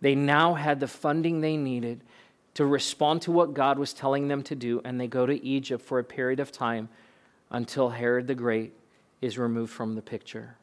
They 0.00 0.16
now 0.16 0.54
had 0.54 0.80
the 0.80 0.88
funding 0.88 1.40
they 1.40 1.56
needed 1.56 2.00
to 2.54 2.66
respond 2.66 3.22
to 3.22 3.30
what 3.30 3.54
God 3.54 3.78
was 3.78 3.92
telling 3.92 4.26
them 4.26 4.42
to 4.42 4.56
do, 4.56 4.82
and 4.84 5.00
they 5.00 5.06
go 5.06 5.24
to 5.24 5.44
Egypt 5.44 5.84
for 5.84 6.00
a 6.00 6.04
period 6.04 6.40
of 6.40 6.50
time 6.50 6.88
until 7.50 7.90
Herod 7.90 8.26
the 8.26 8.34
Great 8.34 8.72
is 9.22 9.38
removed 9.38 9.72
from 9.72 9.94
the 9.94 10.02
picture. 10.02 10.56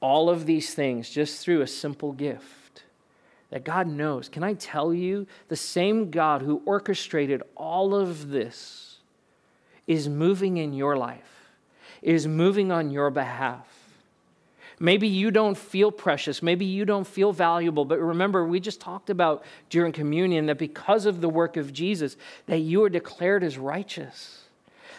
All 0.00 0.30
of 0.30 0.46
these 0.46 0.72
things 0.72 1.10
just 1.10 1.40
through 1.40 1.62
a 1.62 1.66
simple 1.66 2.12
gift 2.12 2.57
that 3.50 3.64
God 3.64 3.86
knows. 3.86 4.28
Can 4.28 4.42
I 4.42 4.54
tell 4.54 4.92
you, 4.92 5.26
the 5.48 5.56
same 5.56 6.10
God 6.10 6.42
who 6.42 6.62
orchestrated 6.66 7.42
all 7.56 7.94
of 7.94 8.28
this 8.28 8.98
is 9.86 10.08
moving 10.08 10.58
in 10.58 10.74
your 10.74 10.96
life, 10.96 11.48
is 12.02 12.26
moving 12.26 12.70
on 12.70 12.90
your 12.90 13.10
behalf. 13.10 13.66
Maybe 14.80 15.08
you 15.08 15.30
don't 15.30 15.56
feel 15.56 15.90
precious. 15.90 16.42
Maybe 16.42 16.64
you 16.64 16.84
don't 16.84 17.06
feel 17.06 17.32
valuable. 17.32 17.84
But 17.84 17.98
remember, 17.98 18.44
we 18.44 18.60
just 18.60 18.80
talked 18.80 19.10
about 19.10 19.42
during 19.70 19.92
communion 19.92 20.46
that 20.46 20.58
because 20.58 21.04
of 21.04 21.20
the 21.20 21.28
work 21.28 21.56
of 21.56 21.72
Jesus, 21.72 22.16
that 22.46 22.58
you 22.58 22.84
are 22.84 22.88
declared 22.88 23.42
as 23.42 23.58
righteous, 23.58 24.44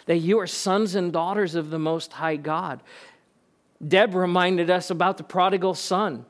that 0.04 0.18
you 0.18 0.38
are 0.38 0.46
sons 0.46 0.96
and 0.96 1.12
daughters 1.12 1.54
of 1.54 1.70
the 1.70 1.78
Most 1.78 2.12
High 2.12 2.36
God. 2.36 2.82
Deb 3.86 4.14
reminded 4.14 4.68
us 4.68 4.90
about 4.90 5.16
the 5.16 5.24
prodigal 5.24 5.74
son 5.74 6.26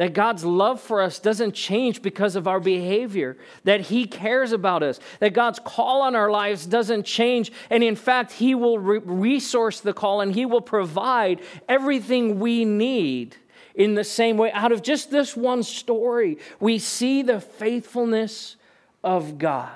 that 0.00 0.14
God's 0.14 0.46
love 0.46 0.80
for 0.80 1.02
us 1.02 1.18
doesn't 1.18 1.52
change 1.52 2.00
because 2.00 2.34
of 2.34 2.48
our 2.48 2.58
behavior, 2.58 3.36
that 3.64 3.82
He 3.82 4.06
cares 4.06 4.50
about 4.50 4.82
us, 4.82 4.98
that 5.18 5.34
God's 5.34 5.58
call 5.58 6.00
on 6.00 6.16
our 6.16 6.30
lives 6.30 6.64
doesn't 6.64 7.04
change. 7.04 7.52
And 7.68 7.84
in 7.84 7.96
fact, 7.96 8.32
He 8.32 8.54
will 8.54 8.78
re- 8.78 9.00
resource 9.00 9.80
the 9.80 9.92
call 9.92 10.22
and 10.22 10.34
He 10.34 10.46
will 10.46 10.62
provide 10.62 11.42
everything 11.68 12.40
we 12.40 12.64
need 12.64 13.36
in 13.74 13.94
the 13.94 14.02
same 14.02 14.38
way. 14.38 14.50
Out 14.52 14.72
of 14.72 14.80
just 14.80 15.10
this 15.10 15.36
one 15.36 15.62
story, 15.62 16.38
we 16.60 16.78
see 16.78 17.20
the 17.20 17.38
faithfulness 17.38 18.56
of 19.04 19.36
God 19.36 19.68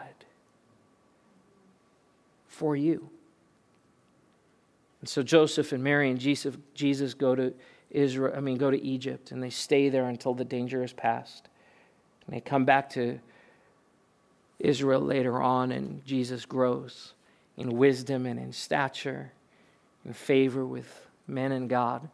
for 2.49 2.75
you. 2.75 3.11
And 5.03 5.09
so 5.11 5.22
Joseph 5.22 5.72
and 5.72 5.85
Mary 5.85 6.09
and 6.09 6.18
Jesus, 6.18 6.57
Jesus 6.72 7.12
go 7.12 7.35
to 7.35 7.53
Israel, 7.95 8.35
I 8.37 8.41
mean, 8.41 8.59
go 8.59 8.71
to 8.71 8.83
Egypt, 8.83 9.31
and 9.31 9.43
they 9.43 9.51
stay 9.51 9.89
there 9.89 10.07
until 10.07 10.35
the 10.35 10.45
danger 10.45 10.83
is 10.83 10.93
past. 10.93 11.49
And 12.27 12.37
they 12.37 12.41
come 12.41 12.65
back 12.65 12.91
to 12.91 13.21
Israel 14.59 15.01
later 15.01 15.41
on, 15.41 15.73
and 15.73 16.05
Jesus 16.05 16.45
grows 16.45 17.15
in 17.57 17.77
wisdom 17.77 18.27
and 18.27 18.39
in 18.39 18.53
stature, 18.53 19.33
in 20.05 20.13
favor 20.13 20.67
with 20.67 21.07
men 21.29 21.53
and 21.53 21.71
God. 21.71 22.09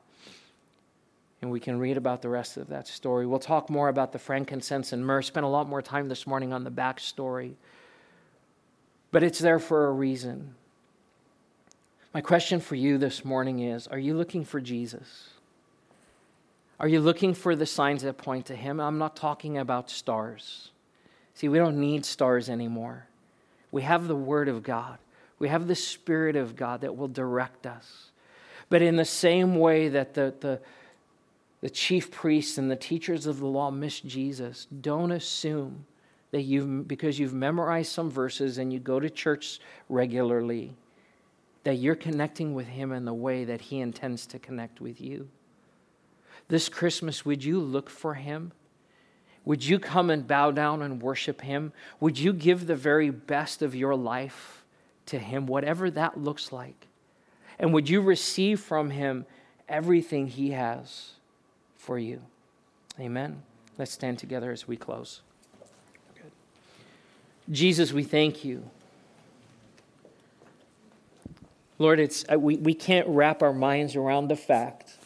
And 1.41 1.51
we 1.51 1.61
can 1.61 1.79
read 1.79 1.97
about 1.97 2.21
the 2.21 2.29
rest 2.29 2.59
of 2.59 2.69
that 2.69 2.87
story. 2.87 3.27
We'll 3.27 3.39
talk 3.39 3.71
more 3.71 3.89
about 3.89 4.13
the 4.13 4.19
frankincense 4.19 4.93
and 4.93 5.05
myrrh. 5.05 5.23
Spend 5.23 5.47
a 5.47 5.49
lot 5.49 5.67
more 5.67 5.81
time 5.81 6.09
this 6.09 6.27
morning 6.27 6.53
on 6.53 6.65
the 6.65 6.71
backstory. 6.71 7.55
But 9.11 9.23
it's 9.23 9.39
there 9.39 9.59
for 9.59 9.87
a 9.87 9.93
reason. 9.93 10.55
My 12.13 12.21
question 12.21 12.61
for 12.61 12.75
you 12.75 12.99
this 12.99 13.25
morning 13.25 13.61
is 13.61 13.87
Are 13.87 13.99
you 13.99 14.15
looking 14.15 14.45
for 14.45 14.61
Jesus? 14.61 15.31
Are 16.81 16.89
you 16.89 17.01
looking 17.01 17.35
for 17.35 17.55
the 17.55 17.67
signs 17.67 18.03
that 18.03 18.17
point 18.17 18.47
to 18.47 18.57
Him? 18.57 18.81
I'm 18.81 18.97
not 18.97 19.15
talking 19.15 19.59
about 19.59 19.91
stars. 19.91 20.71
See, 21.35 21.47
we 21.47 21.59
don't 21.59 21.79
need 21.79 22.07
stars 22.07 22.49
anymore. 22.49 23.07
We 23.71 23.83
have 23.83 24.09
the 24.09 24.17
Word 24.17 24.49
of 24.49 24.63
God, 24.63 24.99
we 25.39 25.49
have 25.49 25.69
the 25.69 25.75
Spirit 25.75 26.37
of 26.37 26.57
God 26.57 26.81
that 26.81 26.97
will 26.97 27.09
direct 27.09 27.67
us. 27.67 28.11
But 28.71 28.83
in 28.83 28.97
the 28.97 29.05
same 29.05 29.57
way 29.57 29.89
that 29.89 30.15
the, 30.15 30.35
the, 30.41 30.61
the 31.61 31.71
chief 31.71 32.11
priests 32.11 32.57
and 32.57 32.71
the 32.71 32.77
teachers 32.77 33.27
of 33.27 33.41
the 33.41 33.47
law 33.47 33.71
missed 33.71 34.07
Jesus, 34.07 34.67
don't 34.81 35.13
assume 35.13 35.85
that 36.31 36.43
you've, 36.43 36.87
because 36.87 37.19
you've 37.19 37.35
memorized 37.35 37.93
some 37.93 38.11
verses 38.11 38.59
and 38.59 38.73
you 38.73 38.79
go 38.79 39.01
to 39.01 39.11
church 39.11 39.61
regularly, 39.89 40.73
that 41.65 41.75
you're 41.75 41.97
connecting 41.97 42.55
with 42.55 42.69
Him 42.69 42.93
in 42.93 43.05
the 43.05 43.13
way 43.13 43.45
that 43.45 43.61
He 43.61 43.81
intends 43.81 44.25
to 44.27 44.39
connect 44.39 44.81
with 44.81 45.01
you. 45.01 45.29
This 46.51 46.69
Christmas, 46.69 47.25
would 47.25 47.45
you 47.45 47.61
look 47.61 47.89
for 47.89 48.15
him? 48.15 48.51
Would 49.45 49.65
you 49.65 49.79
come 49.79 50.11
and 50.11 50.27
bow 50.27 50.51
down 50.51 50.83
and 50.83 51.01
worship 51.01 51.43
him? 51.43 51.73
Would 52.01 52.19
you 52.19 52.33
give 52.33 52.67
the 52.67 52.75
very 52.75 53.09
best 53.11 53.63
of 53.63 53.73
your 53.73 53.95
life 53.95 54.65
to 55.07 55.19
him, 55.21 55.47
whatever 55.47 55.91
that 55.93 56.19
looks 56.19 56.51
like? 56.51 56.89
And 57.61 57.73
would 57.73 57.89
you 57.89 58.01
receive 58.01 58.59
from 58.59 58.91
him 58.91 59.27
everything 59.69 60.27
he 60.27 60.51
has 60.51 61.13
for 61.77 62.01
you? 62.01 62.21
Amen. 62.99 63.43
Let's 63.79 63.93
stand 63.93 64.19
together 64.19 64.51
as 64.51 64.67
we 64.67 64.77
close. 64.77 65.21
Good. 66.17 66.33
Jesus, 67.51 67.93
we 67.93 68.03
thank 68.03 68.45
you. 68.45 68.69
Lord, 71.79 72.01
it's, 72.01 72.25
uh, 72.31 72.41
we, 72.41 72.57
we 72.57 72.75
can't 72.75 73.07
wrap 73.07 73.41
our 73.41 73.55
minds 73.55 73.95
around 73.95 74.29
the 74.29 74.37
fact 74.37 74.97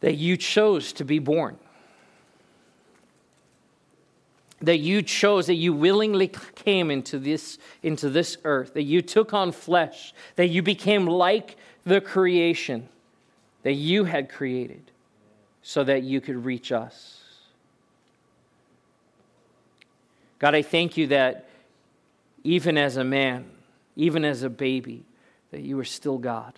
that 0.00 0.14
you 0.14 0.36
chose 0.36 0.92
to 0.94 1.04
be 1.04 1.18
born. 1.18 1.58
That 4.60 4.78
you 4.78 5.02
chose, 5.02 5.46
that 5.46 5.54
you 5.54 5.72
willingly 5.72 6.28
came 6.54 6.90
into 6.90 7.18
this, 7.18 7.58
into 7.82 8.10
this 8.10 8.36
earth, 8.44 8.74
that 8.74 8.82
you 8.82 9.02
took 9.02 9.32
on 9.32 9.52
flesh, 9.52 10.12
that 10.36 10.48
you 10.48 10.62
became 10.62 11.06
like 11.06 11.56
the 11.84 12.00
creation 12.00 12.88
that 13.62 13.74
you 13.74 14.04
had 14.04 14.28
created 14.28 14.90
so 15.62 15.84
that 15.84 16.02
you 16.02 16.20
could 16.20 16.44
reach 16.44 16.72
us. 16.72 17.22
God, 20.38 20.54
I 20.54 20.62
thank 20.62 20.96
you 20.96 21.08
that 21.08 21.48
even 22.44 22.78
as 22.78 22.96
a 22.96 23.04
man, 23.04 23.50
even 23.96 24.24
as 24.24 24.42
a 24.42 24.50
baby, 24.50 25.04
that 25.50 25.60
you 25.60 25.76
were 25.76 25.84
still 25.84 26.18
God, 26.18 26.54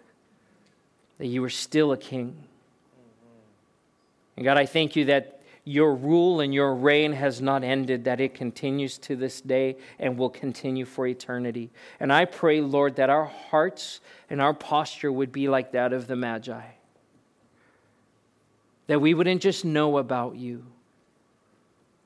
that 1.18 1.26
you 1.26 1.41
were 1.41 1.51
still 1.51 1.93
a 1.93 1.97
king 1.97 2.45
and 4.41 4.47
God, 4.47 4.57
I 4.57 4.64
thank 4.64 4.97
you 4.97 5.05
that 5.05 5.38
your 5.64 5.95
rule 5.95 6.41
and 6.41 6.55
your 6.55 6.74
reign 6.74 7.12
has 7.12 7.43
not 7.43 7.62
ended, 7.62 8.05
that 8.05 8.22
it 8.22 8.32
continues 8.32 8.97
to 9.01 9.14
this 9.14 9.43
day 9.43 9.76
and 9.99 10.16
will 10.16 10.30
continue 10.30 10.86
for 10.86 11.07
eternity. 11.07 11.68
And 12.01 12.11
I 12.11 12.24
pray, 12.24 12.62
Lord, 12.62 12.97
that 12.97 13.11
our 13.11 13.26
hearts 13.26 14.01
and 14.30 14.41
our 14.41 14.55
posture 14.55 15.12
would 15.12 15.30
be 15.30 15.51
like 15.51 15.72
that 15.72 15.93
of 15.93 16.07
the 16.07 16.16
Magi. 16.16 16.62
That 18.86 19.03
we 19.03 19.12
wouldn't 19.12 19.43
just 19.43 19.62
know 19.62 19.99
about 19.99 20.36
you, 20.36 20.64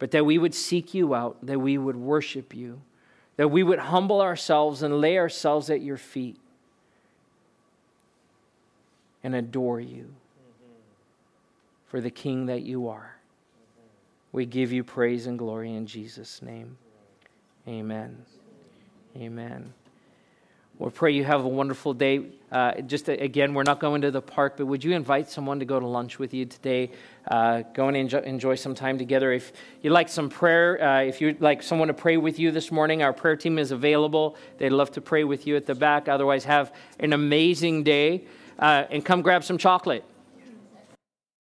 but 0.00 0.10
that 0.10 0.26
we 0.26 0.36
would 0.36 0.56
seek 0.56 0.92
you 0.92 1.14
out, 1.14 1.36
that 1.46 1.60
we 1.60 1.78
would 1.78 1.94
worship 1.94 2.52
you, 2.52 2.82
that 3.36 3.52
we 3.52 3.62
would 3.62 3.78
humble 3.78 4.20
ourselves 4.20 4.82
and 4.82 5.00
lay 5.00 5.18
ourselves 5.18 5.70
at 5.70 5.82
your 5.82 5.98
feet 5.98 6.40
and 9.22 9.36
adore 9.36 9.78
you 9.78 10.16
for 11.94 12.00
the 12.00 12.10
King 12.10 12.46
that 12.46 12.62
you 12.62 12.88
are. 12.88 13.14
We 14.32 14.46
give 14.46 14.72
you 14.72 14.82
praise 14.82 15.28
and 15.28 15.38
glory 15.38 15.72
in 15.76 15.86
Jesus' 15.86 16.42
name. 16.42 16.76
Amen. 17.68 18.24
Amen. 19.16 19.72
We'll 20.80 20.90
pray 20.90 21.12
you 21.12 21.22
have 21.22 21.44
a 21.44 21.48
wonderful 21.48 21.94
day. 21.94 22.32
Uh, 22.50 22.80
just 22.80 23.08
uh, 23.08 23.12
again, 23.12 23.54
we're 23.54 23.62
not 23.62 23.78
going 23.78 24.02
to 24.02 24.10
the 24.10 24.20
park, 24.20 24.54
but 24.56 24.66
would 24.66 24.82
you 24.82 24.90
invite 24.90 25.30
someone 25.30 25.60
to 25.60 25.64
go 25.64 25.78
to 25.78 25.86
lunch 25.86 26.18
with 26.18 26.34
you 26.34 26.46
today? 26.46 26.90
Uh, 27.28 27.62
go 27.74 27.86
and 27.86 27.96
enjoy, 27.96 28.18
enjoy, 28.22 28.56
some 28.56 28.74
time 28.74 28.98
together. 28.98 29.30
If 29.30 29.52
you'd 29.80 29.92
like 29.92 30.08
some 30.08 30.28
prayer, 30.28 30.82
uh, 30.82 31.02
if 31.02 31.20
you'd 31.20 31.40
like 31.40 31.62
someone 31.62 31.86
to 31.86 31.94
pray 31.94 32.16
with 32.16 32.40
you 32.40 32.50
this 32.50 32.72
morning, 32.72 33.04
our 33.04 33.12
prayer 33.12 33.36
team 33.36 33.56
is 33.56 33.70
available. 33.70 34.36
They'd 34.58 34.70
love 34.70 34.90
to 34.94 35.00
pray 35.00 35.22
with 35.22 35.46
you 35.46 35.54
at 35.54 35.66
the 35.66 35.76
back. 35.76 36.08
Otherwise, 36.08 36.42
have 36.42 36.74
an 36.98 37.12
amazing 37.12 37.84
day 37.84 38.24
uh, 38.58 38.86
and 38.90 39.04
come 39.04 39.22
grab 39.22 39.44
some 39.44 39.58
chocolate. 39.58 40.04